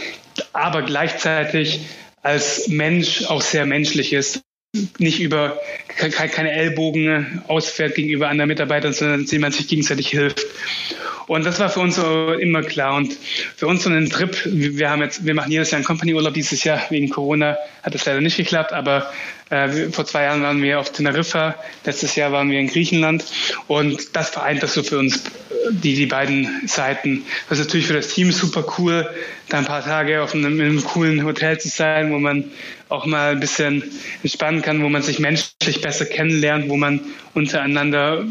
aber 0.53 0.83
gleichzeitig 0.83 1.81
als 2.23 2.69
Mensch 2.69 3.25
auch 3.25 3.43
sehr 3.43 3.67
menschlich 3.67 4.12
ist 4.12 4.43
nicht 4.99 5.21
über 5.21 5.61
keine 5.91 6.50
Ellbogen 6.50 7.43
ausfährt 7.47 7.95
gegenüber 7.95 8.29
anderen 8.29 8.49
Mitarbeitern, 8.49 8.95
sondern 8.95 9.26
dass 9.26 9.33
man 9.33 9.52
sich 9.52 9.69
gegenseitig 9.69 10.09
hilft. 10.09 10.47
Und 11.26 11.45
das 11.45 11.59
war 11.61 11.71
für 11.71 11.81
uns 11.81 11.99
immer 11.99 12.62
klar. 12.62 12.97
Und 12.97 13.17
für 13.57 13.67
uns 13.67 13.85
so 13.85 13.91
ein 13.91 14.11
Trip, 14.11 14.37
wir 14.45 14.91
haben 14.91 15.02
jetzt, 15.02 15.25
wir 15.25 15.35
machen 15.35 15.50
jedes 15.52 15.71
Jahr 15.71 15.79
einen 15.79 15.87
Company-Urlaub. 15.87 16.35
Dieses 16.35 16.64
Jahr 16.64 16.81
wegen 16.91 17.09
Corona 17.09 17.57
hat 17.83 17.95
das 17.95 18.05
leider 18.05 18.21
nicht 18.21 18.37
geklappt, 18.37 18.73
aber 18.73 19.11
äh, 19.50 19.91
vor 19.91 20.07
zwei 20.07 20.25
Jahren 20.25 20.43
waren 20.43 20.62
wir 20.62 20.81
auf 20.81 20.93
Teneriffa, 20.93 21.55
letztes 21.85 22.17
Jahr 22.17 22.33
waren 22.33 22.50
wir 22.50 22.59
in 22.59 22.69
Griechenland. 22.69 23.25
Und 23.67 24.17
das 24.17 24.31
vereint 24.31 24.62
das 24.62 24.75
so 24.75 24.83
für 24.83 24.99
uns, 24.99 25.25
die, 25.71 25.95
die 25.95 26.07
beiden 26.07 26.67
Seiten. 26.67 27.25
Das 27.49 27.59
ist 27.59 27.67
natürlich 27.67 27.87
für 27.87 27.93
das 27.93 28.09
Team 28.09 28.33
super 28.33 28.64
cool, 28.79 29.09
da 29.49 29.59
ein 29.59 29.64
paar 29.64 29.85
Tage 29.85 30.23
auf 30.23 30.35
einem, 30.35 30.61
in 30.61 30.67
einem 30.67 30.85
coolen 30.85 31.25
Hotel 31.25 31.61
zu 31.61 31.69
sein, 31.69 32.12
wo 32.12 32.18
man 32.18 32.51
auch 32.88 33.07
mal 33.07 33.33
ein 33.33 33.40
bisschen 33.40 33.85
entspannen 34.23 34.62
kann, 34.62 34.83
wo 34.83 34.88
man 34.88 35.03
sich 35.03 35.18
menschlich 35.18 35.81
besser 35.81 36.07
kennenlernt, 36.07 36.68
wo 36.68 36.77
man 36.77 37.01
untereinander 37.35 38.25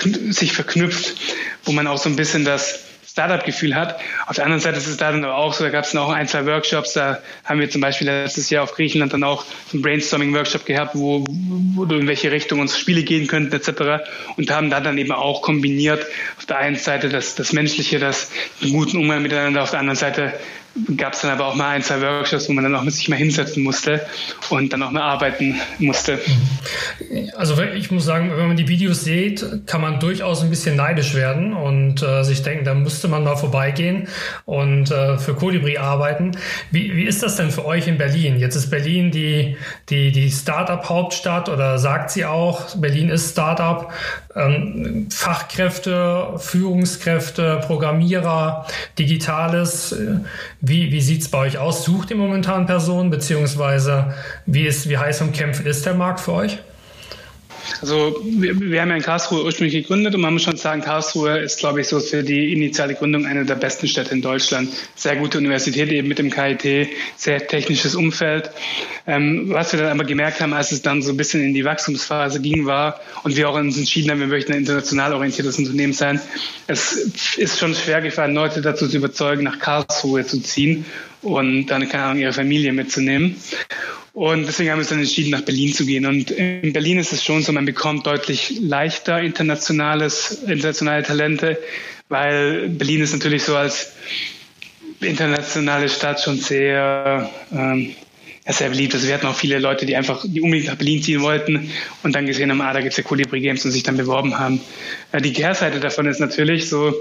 sich 0.00 0.52
verknüpft, 0.52 1.16
wo 1.64 1.72
man 1.72 1.86
auch 1.86 1.98
so 1.98 2.08
ein 2.08 2.16
bisschen 2.16 2.44
das 2.44 2.84
Startup-Gefühl 3.14 3.76
hat. 3.76 4.00
Auf 4.26 4.34
der 4.34 4.44
anderen 4.44 4.60
Seite 4.60 4.78
ist 4.78 4.88
es 4.88 4.96
da 4.96 5.12
dann 5.12 5.22
aber 5.22 5.36
auch 5.36 5.54
so, 5.54 5.62
da 5.62 5.70
gab 5.70 5.84
es 5.84 5.94
noch 5.94 6.10
ein, 6.10 6.26
zwei 6.26 6.46
Workshops, 6.46 6.94
da 6.94 7.22
haben 7.44 7.60
wir 7.60 7.70
zum 7.70 7.80
Beispiel 7.80 8.08
letztes 8.08 8.50
Jahr 8.50 8.64
auf 8.64 8.74
Griechenland 8.74 9.12
dann 9.12 9.22
auch 9.22 9.44
einen 9.72 9.82
Brainstorming-Workshop 9.82 10.66
gehabt, 10.66 10.96
wo, 10.96 11.24
wo 11.28 11.84
in 11.84 12.08
welche 12.08 12.32
Richtung 12.32 12.58
unsere 12.58 12.80
Spiele 12.80 13.04
gehen 13.04 13.28
könnten 13.28 13.54
etc. 13.54 14.04
Und 14.36 14.50
haben 14.50 14.68
da 14.68 14.80
dann 14.80 14.98
eben 14.98 15.12
auch 15.12 15.42
kombiniert, 15.42 16.04
auf 16.38 16.46
der 16.46 16.58
einen 16.58 16.74
Seite 16.74 17.08
das, 17.08 17.36
das 17.36 17.52
Menschliche, 17.52 18.00
das 18.00 18.32
den 18.60 18.72
guten 18.72 18.96
Umgang 18.96 19.22
miteinander, 19.22 19.62
auf 19.62 19.70
der 19.70 19.78
anderen 19.78 19.98
Seite 19.98 20.32
gab 20.96 21.12
es 21.12 21.20
dann 21.20 21.30
aber 21.30 21.46
auch 21.46 21.54
mal 21.54 21.70
ein, 21.70 21.82
zwei 21.82 22.00
Workshops, 22.00 22.48
wo 22.48 22.52
man 22.52 22.64
dann 22.64 22.74
auch 22.74 22.84
sich 22.84 23.08
mal 23.08 23.16
hinsetzen 23.16 23.62
musste 23.62 24.04
und 24.50 24.72
dann 24.72 24.82
auch 24.82 24.90
mal 24.90 25.02
arbeiten 25.02 25.60
musste. 25.78 26.18
Also 27.36 27.60
ich 27.62 27.90
muss 27.90 28.04
sagen, 28.04 28.32
wenn 28.36 28.48
man 28.48 28.56
die 28.56 28.68
Videos 28.68 29.04
sieht, 29.04 29.66
kann 29.66 29.80
man 29.80 30.00
durchaus 30.00 30.42
ein 30.42 30.50
bisschen 30.50 30.76
neidisch 30.76 31.14
werden 31.14 31.52
und 31.52 32.02
äh, 32.02 32.22
sich 32.24 32.42
denken, 32.42 32.64
da 32.64 32.74
müsste 32.74 33.08
man 33.08 33.24
mal 33.24 33.36
vorbeigehen 33.36 34.08
und 34.44 34.90
äh, 34.90 35.18
für 35.18 35.34
Colibri 35.34 35.78
arbeiten. 35.78 36.32
Wie, 36.70 36.96
wie 36.96 37.04
ist 37.04 37.22
das 37.22 37.36
denn 37.36 37.50
für 37.50 37.64
euch 37.64 37.86
in 37.86 37.96
Berlin? 37.96 38.38
Jetzt 38.38 38.56
ist 38.56 38.70
Berlin 38.70 39.10
die, 39.10 39.56
die, 39.90 40.10
die 40.10 40.30
Startup-Hauptstadt 40.30 41.48
oder 41.48 41.78
sagt 41.78 42.10
sie 42.10 42.24
auch, 42.24 42.74
Berlin 42.76 43.10
ist 43.10 43.32
Startup. 43.32 43.92
Ähm, 44.36 45.08
Fachkräfte, 45.10 46.34
Führungskräfte, 46.38 47.60
Programmierer, 47.66 48.66
Digitales. 48.98 49.92
Äh, 49.92 50.18
wie, 50.60 50.90
wie 50.90 51.00
sieht 51.00 51.22
es 51.22 51.28
bei 51.28 51.38
euch 51.38 51.58
aus? 51.58 51.84
Sucht 51.84 52.10
ihr 52.10 52.16
momentan 52.16 52.66
Personen, 52.66 53.10
beziehungsweise 53.10 54.14
wie, 54.46 54.66
ist, 54.66 54.88
wie 54.88 54.98
heiß 54.98 55.20
umkämpft 55.20 55.64
ist 55.66 55.86
der 55.86 55.94
Markt 55.94 56.20
für 56.20 56.32
euch? 56.32 56.58
Also 57.80 58.20
wir, 58.24 58.58
wir, 58.60 58.80
haben 58.80 58.90
ja 58.90 58.96
in 58.96 59.02
Karlsruhe 59.02 59.44
ursprünglich 59.44 59.74
gegründet 59.74 60.14
und 60.14 60.20
man 60.20 60.32
muss 60.32 60.42
schon 60.42 60.56
sagen, 60.56 60.80
Karlsruhe 60.80 61.38
ist, 61.38 61.58
glaube 61.58 61.80
ich, 61.80 61.88
so 61.88 62.00
für 62.00 62.22
die 62.22 62.52
initiale 62.52 62.94
Gründung 62.94 63.26
eine 63.26 63.44
der 63.44 63.56
besten 63.56 63.88
Städte 63.88 64.14
in 64.14 64.22
Deutschland. 64.22 64.70
Sehr 64.94 65.16
gute 65.16 65.38
Universität 65.38 65.90
eben 65.90 66.08
mit 66.08 66.18
dem 66.18 66.30
KIT, 66.30 66.88
sehr 67.16 67.46
technisches 67.46 67.94
Umfeld. 67.94 68.50
Ähm, 69.06 69.50
was 69.50 69.72
wir 69.72 69.80
dann 69.80 69.90
aber 69.90 70.04
gemerkt 70.04 70.40
haben, 70.40 70.54
als 70.54 70.72
es 70.72 70.82
dann 70.82 71.02
so 71.02 71.10
ein 71.10 71.16
bisschen 71.16 71.42
in 71.42 71.52
die 71.52 71.64
Wachstumsphase 71.64 72.40
ging, 72.40 72.64
war 72.64 73.00
und 73.22 73.36
wir 73.36 73.48
auch 73.48 73.56
uns 73.56 73.76
entschieden 73.76 74.10
haben, 74.10 74.20
wir 74.20 74.26
möchten 74.28 74.52
ein 74.52 74.60
international 74.60 75.12
orientiertes 75.12 75.58
Unternehmen 75.58 75.92
sein, 75.92 76.20
es 76.66 76.92
ist 77.36 77.58
schon 77.58 77.74
schwer 77.74 78.00
gefallen, 78.00 78.34
Leute 78.34 78.62
dazu 78.62 78.88
zu 78.88 78.96
überzeugen, 78.96 79.42
nach 79.42 79.58
Karlsruhe 79.58 80.24
zu 80.24 80.40
ziehen 80.40 80.86
und 81.20 81.66
dann, 81.66 81.88
keine 81.88 82.04
Ahnung, 82.04 82.22
ihre 82.22 82.32
Familie 82.32 82.72
mitzunehmen. 82.72 83.36
Und 84.14 84.46
deswegen 84.46 84.70
haben 84.70 84.78
wir 84.78 84.82
uns 84.82 84.90
dann 84.90 85.00
entschieden, 85.00 85.30
nach 85.30 85.40
Berlin 85.40 85.74
zu 85.74 85.84
gehen. 85.84 86.06
Und 86.06 86.30
in 86.30 86.72
Berlin 86.72 86.98
ist 87.00 87.12
es 87.12 87.24
schon 87.24 87.42
so, 87.42 87.50
man 87.50 87.64
bekommt 87.64 88.06
deutlich 88.06 88.60
leichter 88.60 89.20
internationales, 89.20 90.44
internationale 90.46 91.02
Talente, 91.02 91.58
weil 92.08 92.68
Berlin 92.68 93.02
ist 93.02 93.12
natürlich 93.12 93.42
so 93.42 93.56
als 93.56 93.92
internationale 95.00 95.88
Stadt 95.88 96.20
schon 96.20 96.38
sehr, 96.38 97.28
ähm, 97.52 97.96
sehr 98.46 98.68
beliebt. 98.68 98.94
Also 98.94 99.08
wir 99.08 99.14
hatten 99.14 99.26
auch 99.26 99.34
viele 99.34 99.58
Leute, 99.58 99.84
die 99.84 99.96
einfach, 99.96 100.24
die 100.24 100.40
unbedingt 100.40 100.68
nach 100.68 100.76
Berlin 100.76 101.02
ziehen 101.02 101.22
wollten 101.22 101.72
und 102.04 102.14
dann 102.14 102.26
gesehen 102.26 102.52
haben, 102.52 102.60
ah, 102.60 102.72
da 102.72 102.82
gibt's 102.82 102.96
ja 102.96 103.02
Colibri 103.02 103.40
Games 103.40 103.64
und 103.64 103.72
sich 103.72 103.82
dann 103.82 103.96
beworben 103.96 104.38
haben. 104.38 104.60
Äh, 105.10 105.22
die 105.22 105.32
Kehrseite 105.32 105.80
davon 105.80 106.06
ist 106.06 106.20
natürlich 106.20 106.68
so, 106.68 106.94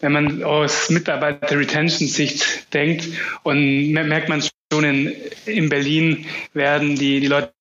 wenn 0.00 0.12
man 0.12 0.42
aus 0.42 0.90
Mitarbeiter-Retention-Sicht 0.90 2.74
denkt 2.74 3.08
und 3.44 3.92
merkt 3.92 4.28
man 4.28 4.42
schon 4.80 4.84
in, 4.84 5.14
in 5.46 5.68
Berlin 5.68 6.26
werden 6.54 6.96
die, 6.96 7.20
die 7.20 7.26
Leute 7.26 7.52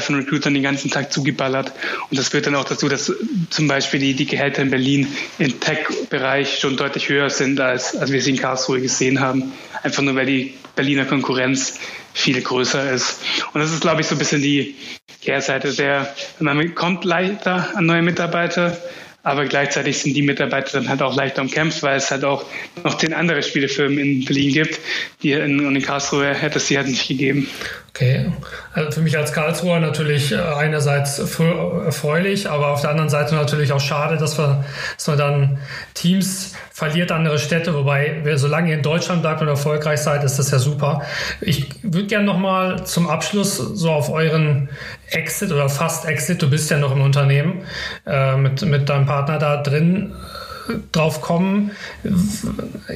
von 0.00 0.16
Recruitern 0.16 0.54
den 0.54 0.62
ganzen 0.62 0.90
Tag 0.90 1.12
zugeballert. 1.12 1.72
Und 2.10 2.18
das 2.18 2.28
führt 2.28 2.46
dann 2.46 2.56
auch 2.56 2.64
dazu, 2.64 2.88
dass 2.88 3.12
zum 3.50 3.68
Beispiel 3.68 4.00
die, 4.00 4.14
die 4.14 4.26
Gehälter 4.26 4.62
in 4.62 4.70
Berlin 4.70 5.06
im 5.38 5.60
Tech-Bereich 5.60 6.58
schon 6.58 6.76
deutlich 6.76 7.08
höher 7.08 7.30
sind, 7.30 7.60
als, 7.60 7.94
als 7.96 8.10
wir 8.10 8.20
sie 8.20 8.30
in 8.30 8.38
Karlsruhe 8.38 8.80
gesehen 8.80 9.20
haben. 9.20 9.52
Einfach 9.82 10.02
nur, 10.02 10.16
weil 10.16 10.26
die 10.26 10.54
Berliner 10.74 11.04
Konkurrenz 11.04 11.78
viel 12.12 12.40
größer 12.42 12.90
ist. 12.90 13.20
Und 13.52 13.60
das 13.60 13.72
ist, 13.72 13.80
glaube 13.80 14.00
ich, 14.00 14.08
so 14.08 14.16
ein 14.16 14.18
bisschen 14.18 14.42
die 14.42 14.74
Kehrseite 15.22 15.72
der, 15.72 16.12
man 16.40 16.74
kommt 16.74 17.04
leichter 17.04 17.76
an 17.76 17.86
neue 17.86 18.02
Mitarbeiter, 18.02 18.76
aber 19.28 19.44
gleichzeitig 19.44 19.98
sind 19.98 20.14
die 20.14 20.22
Mitarbeiter 20.22 20.80
dann 20.80 20.88
halt 20.88 21.02
auch 21.02 21.14
leichter 21.14 21.42
umkämpft, 21.42 21.82
weil 21.82 21.96
es 21.96 22.10
halt 22.10 22.24
auch 22.24 22.44
noch 22.82 22.96
zehn 22.96 23.12
andere 23.12 23.42
Spielefirmen 23.42 23.98
in 23.98 24.24
Berlin 24.24 24.52
gibt, 24.52 24.80
die 25.22 25.32
in, 25.32 25.58
in 25.74 25.82
Karlsruhe 25.82 26.34
hätte 26.34 26.56
es 26.56 26.66
sie 26.66 26.78
halt 26.78 26.88
nicht 26.88 27.06
gegeben. 27.06 27.48
Okay, 27.90 28.30
also 28.74 28.92
für 28.92 29.00
mich 29.00 29.16
als 29.18 29.32
Karlsruher 29.32 29.80
natürlich 29.80 30.32
äh, 30.32 30.36
einerseits 30.36 31.18
erfreulich, 31.18 32.48
aber 32.48 32.68
auf 32.68 32.80
der 32.80 32.90
anderen 32.90 33.10
Seite 33.10 33.34
natürlich 33.34 33.72
auch 33.72 33.80
schade, 33.80 34.16
dass 34.18 34.38
wir, 34.38 34.64
dass 34.96 35.08
wir 35.08 35.16
dann 35.16 35.58
Teams 35.94 36.54
verliert 36.72 37.10
andere 37.10 37.40
Städte, 37.40 37.74
wobei 37.74 38.22
solange 38.36 38.70
ihr 38.70 38.76
in 38.76 38.82
Deutschland 38.82 39.22
bleibt 39.22 39.42
und 39.42 39.48
erfolgreich 39.48 39.98
seid, 39.98 40.22
ist 40.22 40.38
das 40.38 40.52
ja 40.52 40.60
super. 40.60 41.02
Ich 41.40 41.66
würde 41.82 42.06
gerne 42.06 42.24
nochmal 42.24 42.86
zum 42.86 43.08
Abschluss 43.08 43.56
so 43.56 43.90
auf 43.90 44.10
euren 44.10 44.68
Exit 45.10 45.52
oder 45.52 45.68
fast 45.68 46.04
Exit, 46.04 46.42
du 46.42 46.50
bist 46.50 46.70
ja 46.70 46.78
noch 46.78 46.92
im 46.92 47.00
Unternehmen 47.00 47.62
äh, 48.06 48.36
mit, 48.36 48.62
mit 48.62 48.88
deinem 48.88 49.06
Partner 49.06 49.38
da 49.38 49.62
drin 49.62 50.12
drauf 50.92 51.20
kommen. 51.20 51.70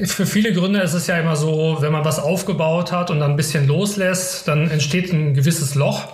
Für 0.05 0.27
viele 0.27 0.53
Gründe 0.53 0.81
ist 0.81 0.92
es 0.92 1.07
ja 1.07 1.18
immer 1.18 1.37
so, 1.37 1.79
wenn 1.81 1.92
man 1.92 2.05
was 2.05 2.18
aufgebaut 2.18 2.92
hat 2.92 3.11
und 3.11 3.20
dann 3.20 3.33
ein 3.33 3.37
bisschen 3.37 3.66
loslässt, 3.66 4.46
dann 4.48 4.70
entsteht 4.70 5.12
ein 5.12 5.35
gewisses 5.35 5.75
Loch. 5.75 6.09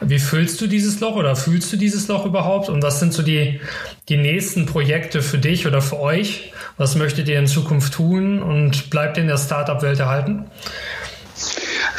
Wie 0.00 0.18
füllst 0.18 0.60
du 0.60 0.66
dieses 0.66 1.00
Loch 1.00 1.16
oder 1.16 1.36
fühlst 1.36 1.72
du 1.72 1.76
dieses 1.76 2.08
Loch 2.08 2.26
überhaupt? 2.26 2.68
Und 2.68 2.82
was 2.82 3.00
sind 3.00 3.12
so 3.12 3.22
die, 3.22 3.60
die 4.08 4.16
nächsten 4.16 4.66
Projekte 4.66 5.22
für 5.22 5.38
dich 5.38 5.66
oder 5.66 5.80
für 5.82 5.98
euch? 6.00 6.52
Was 6.76 6.96
möchtet 6.96 7.28
ihr 7.28 7.38
in 7.38 7.46
Zukunft 7.46 7.94
tun 7.94 8.42
und 8.42 8.90
bleibt 8.90 9.18
in 9.18 9.28
der 9.28 9.38
Startup-Welt 9.38 10.00
erhalten? 10.00 10.46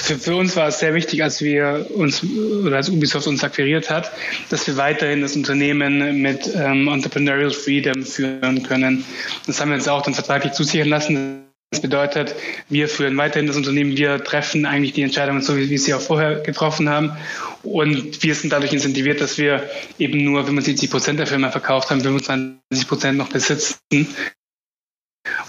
Für, 0.05 0.19
für 0.19 0.35
uns 0.35 0.55
war 0.55 0.67
es 0.67 0.79
sehr 0.79 0.93
wichtig, 0.93 1.23
als 1.23 1.41
wir 1.41 1.87
uns 1.95 2.23
oder 2.63 2.77
als 2.77 2.89
Ubisoft 2.89 3.27
uns 3.27 3.43
akquiriert 3.43 3.89
hat, 3.89 4.11
dass 4.49 4.67
wir 4.67 4.77
weiterhin 4.77 5.21
das 5.21 5.35
Unternehmen 5.35 6.21
mit 6.21 6.49
ähm, 6.55 6.87
Entrepreneurial 6.87 7.51
Freedom 7.51 8.03
führen 8.03 8.61
können. 8.63 9.03
Das 9.47 9.59
haben 9.59 9.69
wir 9.69 9.75
uns 9.75 9.87
auch 9.87 10.03
dann 10.03 10.13
vertraglich 10.13 10.53
zusichern 10.53 10.89
lassen. 10.89 11.41
Das 11.71 11.81
bedeutet, 11.81 12.35
wir 12.69 12.87
führen 12.87 13.17
weiterhin 13.17 13.47
das 13.47 13.55
Unternehmen, 13.55 13.97
wir 13.97 14.23
treffen 14.23 14.65
eigentlich 14.65 14.93
die 14.93 15.01
Entscheidungen 15.01 15.41
so, 15.41 15.57
wie 15.57 15.69
wir 15.69 15.79
sie 15.79 15.95
auch 15.95 16.01
vorher 16.01 16.35
getroffen 16.35 16.87
haben. 16.87 17.11
Und 17.63 18.21
wir 18.21 18.35
sind 18.35 18.53
dadurch 18.53 18.71
incentiviert, 18.71 19.19
dass 19.19 19.39
wir 19.39 19.67
eben 19.97 20.23
nur 20.23 20.45
75 20.45 20.91
Prozent 20.91 21.19
der 21.19 21.25
Firma 21.25 21.49
verkauft 21.49 21.89
haben, 21.89 22.01
25 22.01 22.87
Prozent 22.87 23.17
noch 23.17 23.29
besitzen 23.29 23.75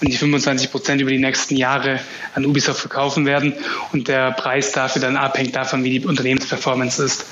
und 0.01 0.13
die 0.13 0.17
25 0.17 0.71
Prozent 0.71 1.01
über 1.01 1.11
die 1.11 1.19
nächsten 1.19 1.57
Jahre 1.57 2.01
an 2.35 2.45
Ubisoft 2.45 2.81
verkaufen 2.81 3.27
werden 3.27 3.55
und 3.93 4.09
der 4.09 4.33
Preis 4.33 4.73
dafür 4.73 5.03
dann 5.03 5.17
abhängt 5.17 5.57
davon, 5.57 5.85
wie 5.85 5.99
die 5.99 6.07
Unternehmensperformance 6.07 7.03
ist. 7.03 7.27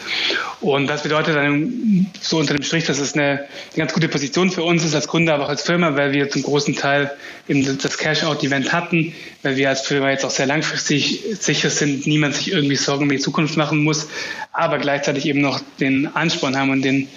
Und 0.61 0.87
das 0.87 1.03
bedeutet 1.03 1.37
dann 1.37 2.07
so 2.21 2.39
unter 2.39 2.55
dem 2.55 2.63
Strich, 2.63 2.85
dass 2.85 2.99
es 2.99 3.15
eine, 3.15 3.25
eine 3.25 3.49
ganz 3.77 3.93
gute 3.93 4.09
Position 4.09 4.51
für 4.51 4.63
uns 4.63 4.85
ist 4.85 4.95
als 4.95 5.09
Kunde, 5.09 5.33
aber 5.33 5.45
auch 5.45 5.49
als 5.49 5.63
Firma, 5.63 5.97
weil 5.97 6.13
wir 6.13 6.31
zum 6.31 6.43
großen 6.43 6.75
Teil 6.75 7.11
eben 7.49 7.79
das 7.79 7.99
Cash-Out-Event 7.99 8.73
hatten, 8.73 9.15
weil 9.43 9.57
wir 9.57 9.69
als 9.69 9.83
Firma 9.83 10.11
jetzt 10.11 10.25
auch 10.25 10.31
sehr 10.31 10.47
langfristig 10.47 11.23
sicher 11.39 11.71
sind, 11.71 12.07
niemand 12.07 12.35
sich 12.35 12.53
irgendwie 12.53 12.77
Sorgen 12.77 13.05
um 13.05 13.09
die 13.11 13.19
Zukunft 13.19 13.57
machen 13.57 13.85
muss, 13.85 14.09
aber 14.55 14.79
gleichzeitig 14.79 15.27
eben 15.27 15.41
noch 15.41 15.61
den 15.81 16.07
Ansporn 16.15 16.57
haben 16.57 16.71
und 16.71 16.83
den 16.83 17.09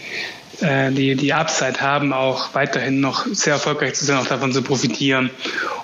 äh, 0.61 0.91
die, 0.91 1.15
die 1.15 1.33
Upside 1.33 1.81
haben, 1.81 2.13
auch 2.13 2.55
weiterhin 2.55 2.99
noch 2.99 3.27
sehr 3.27 3.53
erfolgreich 3.53 3.93
zu 3.93 4.05
sein, 4.05 4.17
auch 4.17 4.25
davon 4.25 4.51
zu 4.51 4.63
profitieren. 4.63 5.29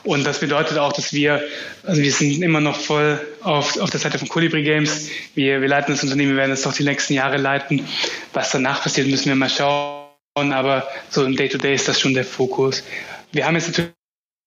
Und 0.04 0.26
das 0.26 0.40
bedeutet 0.40 0.80
auch, 0.80 0.94
dass 0.94 1.14
wir, 1.14 1.44
also 1.84 2.02
wir 2.02 2.12
sind 2.12 2.42
immer 2.42 2.60
noch 2.60 2.80
voll 2.80 3.22
auf, 3.42 3.80
auf 3.80 3.92
der 3.92 4.00
Seite 4.00 4.18
von 4.18 4.28
Colibri 4.28 4.64
Games. 4.64 5.10
Wir, 5.36 5.62
wir 5.62 5.68
leiten 5.68 5.94
das 5.94 6.04
Unternehmen, 6.04 6.32
wir 6.32 6.38
werden 6.38 6.52
es 6.52 6.66
noch 6.66 6.74
die 6.74 6.84
nächsten 6.84 7.14
Jahre 7.14 7.38
leiten. 7.38 7.88
Was 8.34 8.52
danach 8.52 8.82
passiert, 8.82 9.08
müssen 9.08 9.26
wir 9.26 9.36
mal 9.36 9.50
schauen. 9.50 10.02
Aber 10.36 10.88
so 11.12 11.24
im 11.24 11.36
Day-to-Day 11.36 11.74
-Day 11.74 11.76
ist 11.76 11.88
das 11.88 12.00
schon 12.00 12.16
der 12.16 12.26
Fokus. 12.26 12.84
Wir 13.32 13.46
haben 13.46 13.56
jetzt 13.56 13.80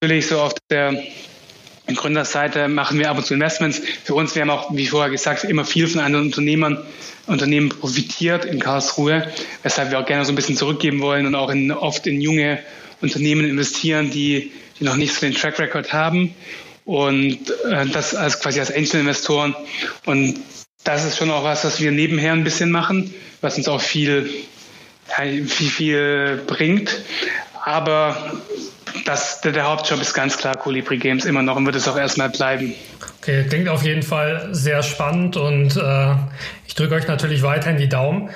natürlich 0.03 0.27
so 0.27 0.41
auf 0.41 0.55
der 0.69 1.05
in 1.87 1.95
Gründerseite 1.95 2.69
machen 2.69 2.99
wir 2.99 3.11
ab 3.11 3.19
und 3.19 3.27
zu 3.27 3.35
Investments. 3.35 3.81
Für 4.05 4.15
uns, 4.15 4.35
wir 4.35 4.43
haben 4.43 4.51
auch, 4.51 4.75
wie 4.75 4.87
vorher 4.87 5.11
gesagt, 5.11 5.45
immer 5.45 5.65
viel 5.65 5.87
von 5.87 6.01
anderen 6.01 6.27
Unternehmern, 6.27 6.85
Unternehmen 7.27 7.69
profitiert 7.69 8.45
in 8.45 8.61
Karlsruhe, 8.61 9.33
weshalb 9.63 9.91
wir 9.91 10.01
auch 10.01 10.07
gerne 10.07 10.25
so 10.25 10.33
ein 10.33 10.37
bisschen 10.37 10.57
zurückgeben 10.57 11.01
wollen 11.01 11.27
und 11.27 11.35
auch 11.35 11.51
in, 11.51 11.73
oft 11.73 12.07
in 12.07 12.21
junge 12.21 12.61
Unternehmen 13.01 13.49
investieren, 13.49 14.11
die, 14.11 14.53
die 14.79 14.85
noch 14.85 14.97
nicht 14.97 15.15
so 15.15 15.21
den 15.21 15.35
Track 15.35 15.59
Record 15.59 15.93
haben 15.93 16.35
und 16.85 17.51
äh, 17.69 17.87
das 17.87 18.15
als 18.15 18.41
quasi 18.41 18.61
als 18.61 18.71
Einzelinvestoren. 18.71 19.55
Und 20.05 20.39
das 20.85 21.05
ist 21.05 21.19
schon 21.19 21.31
auch 21.31 21.45
was, 21.45 21.65
was 21.65 21.81
wir 21.81 21.91
nebenher 21.91 22.33
ein 22.33 22.45
bisschen 22.45 22.71
machen, 22.71 23.13
was 23.41 23.57
uns 23.57 23.69
auch 23.69 23.81
viel, 23.81 24.31
viel, 25.47 25.71
viel 25.71 26.43
bringt. 26.47 27.01
Aber 27.65 28.41
das, 29.07 29.41
der, 29.41 29.53
der, 29.53 29.69
Hauptjob 29.69 30.01
ist 30.01 30.15
ganz 30.15 30.37
klar 30.37 30.57
Colibri 30.57 30.99
Games 30.99 31.25
immer 31.25 31.43
noch 31.43 31.57
und 31.57 31.67
wird 31.67 31.77
es 31.77 31.89
auch 31.89 31.97
erstmal 31.97 32.31
bleiben. 32.31 32.75
Okay, 33.21 33.45
klingt 33.49 33.69
auf 33.69 33.83
jeden 33.83 34.03
Fall 34.03 34.49
sehr 34.53 34.83
spannend 34.83 35.37
und 35.37 35.77
äh, 35.77 36.15
ich 36.67 36.75
drücke 36.75 36.95
euch 36.95 37.07
natürlich 37.09 37.43
weiterhin 37.43 37.79
die 37.79 37.89
Daumen. 37.89 38.31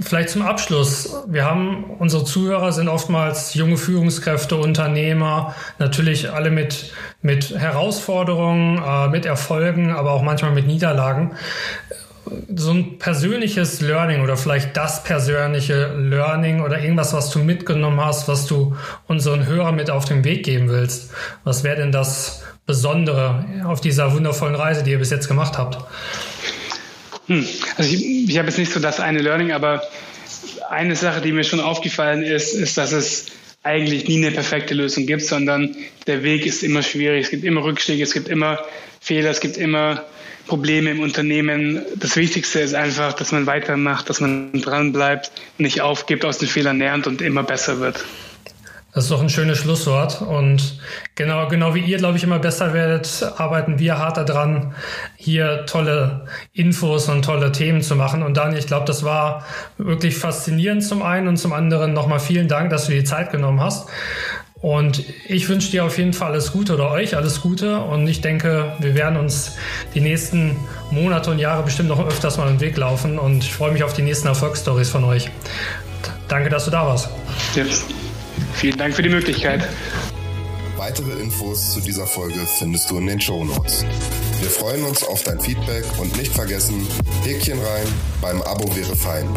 Vielleicht 0.00 0.30
zum 0.30 0.42
Abschluss. 0.42 1.14
Wir 1.26 1.44
haben, 1.44 1.84
unsere 1.98 2.24
Zuhörer 2.24 2.72
sind 2.72 2.88
oftmals 2.88 3.54
junge 3.54 3.76
Führungskräfte, 3.76 4.56
Unternehmer, 4.56 5.54
natürlich 5.78 6.30
alle 6.30 6.50
mit, 6.50 6.92
mit 7.22 7.56
Herausforderungen, 7.58 8.82
äh, 8.82 9.08
mit 9.08 9.24
Erfolgen, 9.24 9.90
aber 9.90 10.12
auch 10.12 10.22
manchmal 10.22 10.52
mit 10.52 10.66
Niederlagen 10.66 11.36
so 12.54 12.70
ein 12.72 12.98
persönliches 12.98 13.80
Learning 13.80 14.22
oder 14.22 14.36
vielleicht 14.36 14.76
das 14.76 15.04
persönliche 15.04 15.94
Learning 15.96 16.60
oder 16.60 16.80
irgendwas, 16.80 17.12
was 17.12 17.30
du 17.30 17.38
mitgenommen 17.38 18.00
hast, 18.00 18.28
was 18.28 18.46
du 18.46 18.76
unseren 19.06 19.46
Hörern 19.46 19.76
mit 19.76 19.90
auf 19.90 20.04
den 20.04 20.24
Weg 20.24 20.44
geben 20.44 20.68
willst. 20.68 21.10
Was 21.44 21.64
wäre 21.64 21.76
denn 21.76 21.92
das 21.92 22.42
Besondere 22.66 23.44
auf 23.64 23.80
dieser 23.80 24.12
wundervollen 24.12 24.56
Reise, 24.56 24.82
die 24.82 24.90
ihr 24.90 24.98
bis 24.98 25.10
jetzt 25.10 25.28
gemacht 25.28 25.56
habt? 25.56 25.78
Hm. 27.26 27.46
Also 27.76 27.94
ich, 27.94 28.28
ich 28.28 28.38
habe 28.38 28.48
jetzt 28.48 28.58
nicht 28.58 28.72
so 28.72 28.80
das 28.80 29.00
eine 29.00 29.20
Learning, 29.20 29.52
aber 29.52 29.82
eine 30.68 30.96
Sache, 30.96 31.20
die 31.20 31.32
mir 31.32 31.44
schon 31.44 31.60
aufgefallen 31.60 32.22
ist, 32.22 32.54
ist, 32.54 32.76
dass 32.76 32.92
es 32.92 33.26
eigentlich 33.62 34.06
nie 34.06 34.24
eine 34.24 34.30
perfekte 34.30 34.74
Lösung 34.74 35.06
gibt, 35.06 35.22
sondern 35.22 35.76
der 36.06 36.22
Weg 36.22 36.46
ist 36.46 36.62
immer 36.62 36.82
schwierig. 36.82 37.24
Es 37.24 37.30
gibt 37.30 37.44
immer 37.44 37.64
Rückschläge, 37.64 38.02
es 38.02 38.12
gibt 38.12 38.28
immer 38.28 38.60
Fehler, 39.06 39.30
es 39.30 39.38
gibt 39.38 39.56
immer 39.56 40.02
Probleme 40.48 40.90
im 40.90 40.98
Unternehmen. 40.98 41.80
Das 41.94 42.16
Wichtigste 42.16 42.58
ist 42.58 42.74
einfach, 42.74 43.12
dass 43.12 43.30
man 43.30 43.46
weitermacht, 43.46 44.10
dass 44.10 44.20
man 44.20 44.50
dran 44.54 44.92
bleibt, 44.92 45.30
nicht 45.58 45.80
aufgibt, 45.80 46.24
aus 46.24 46.38
den 46.38 46.48
Fehlern 46.48 46.78
lernt 46.78 47.06
und 47.06 47.22
immer 47.22 47.44
besser 47.44 47.78
wird. 47.78 48.04
Das 48.92 49.04
ist 49.04 49.10
doch 49.10 49.20
ein 49.20 49.28
schönes 49.28 49.58
Schlusswort. 49.58 50.22
Und 50.22 50.80
genau, 51.14 51.46
genau 51.46 51.74
wie 51.76 51.82
ihr, 51.82 51.98
glaube 51.98 52.16
ich, 52.16 52.24
immer 52.24 52.40
besser 52.40 52.72
werdet, 52.72 53.30
arbeiten 53.36 53.78
wir 53.78 53.98
hart 53.98 54.16
daran, 54.16 54.74
hier 55.14 55.66
tolle 55.66 56.26
Infos 56.52 57.08
und 57.08 57.24
tolle 57.24 57.52
Themen 57.52 57.82
zu 57.82 57.94
machen. 57.94 58.24
Und 58.24 58.36
Daniel, 58.36 58.58
ich 58.58 58.66
glaube, 58.66 58.86
das 58.86 59.04
war 59.04 59.44
wirklich 59.78 60.16
faszinierend 60.16 60.82
zum 60.82 61.02
einen 61.02 61.28
und 61.28 61.36
zum 61.36 61.52
anderen 61.52 61.92
nochmal 61.92 62.18
vielen 62.18 62.48
Dank, 62.48 62.70
dass 62.70 62.86
du 62.86 62.92
die 62.92 63.04
Zeit 63.04 63.30
genommen 63.30 63.60
hast. 63.60 63.88
Und 64.66 65.04
ich 65.28 65.48
wünsche 65.48 65.70
dir 65.70 65.84
auf 65.84 65.96
jeden 65.96 66.12
Fall 66.12 66.32
alles 66.32 66.50
Gute 66.50 66.74
oder 66.74 66.90
euch 66.90 67.16
alles 67.16 67.40
Gute. 67.40 67.78
Und 67.78 68.08
ich 68.08 68.20
denke, 68.20 68.74
wir 68.80 68.96
werden 68.96 69.16
uns 69.16 69.52
die 69.94 70.00
nächsten 70.00 70.56
Monate 70.90 71.30
und 71.30 71.38
Jahre 71.38 71.62
bestimmt 71.62 71.88
noch 71.88 72.04
öfters 72.04 72.36
mal 72.36 72.48
im 72.48 72.58
Weg 72.58 72.76
laufen. 72.76 73.16
Und 73.16 73.44
ich 73.44 73.54
freue 73.54 73.70
mich 73.70 73.84
auf 73.84 73.92
die 73.92 74.02
nächsten 74.02 74.26
Erfolgsstories 74.26 74.90
von 74.90 75.04
euch. 75.04 75.30
Danke, 76.26 76.50
dass 76.50 76.64
du 76.64 76.72
da 76.72 76.84
warst. 76.84 77.08
Ja. 77.54 77.62
Vielen 78.54 78.76
Dank 78.76 78.96
für 78.96 79.02
die 79.02 79.08
Möglichkeit. 79.08 79.68
Weitere 80.76 81.12
Infos 81.20 81.74
zu 81.74 81.80
dieser 81.80 82.08
Folge 82.08 82.40
findest 82.58 82.90
du 82.90 82.98
in 82.98 83.06
den 83.06 83.20
Show 83.20 83.44
Notes. 83.44 83.84
Wir 84.40 84.50
freuen 84.50 84.82
uns 84.82 85.04
auf 85.04 85.22
dein 85.22 85.38
Feedback 85.38 85.84
und 86.00 86.16
nicht 86.16 86.32
vergessen, 86.32 86.84
Häkchen 87.22 87.60
rein, 87.60 87.86
beim 88.20 88.42
Abo 88.42 88.74
wäre 88.74 88.96
fein. 88.96 89.28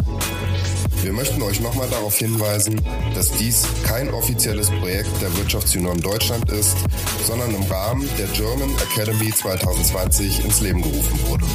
Wir 1.02 1.14
möchten 1.14 1.40
euch 1.42 1.60
nochmal 1.60 1.88
darauf 1.88 2.18
hinweisen, 2.18 2.78
dass 3.14 3.30
dies 3.32 3.66
kein 3.84 4.10
offizielles 4.10 4.70
Projekt 4.70 5.10
der 5.22 5.34
Wirtschaftsunion 5.36 5.98
Deutschland 6.00 6.50
ist, 6.50 6.76
sondern 7.24 7.54
im 7.54 7.62
Rahmen 7.62 8.08
der 8.18 8.26
German 8.28 8.70
Academy 8.90 9.32
2020 9.32 10.44
ins 10.44 10.60
Leben 10.60 10.82
gerufen 10.82 11.18
wurde. 11.26 11.46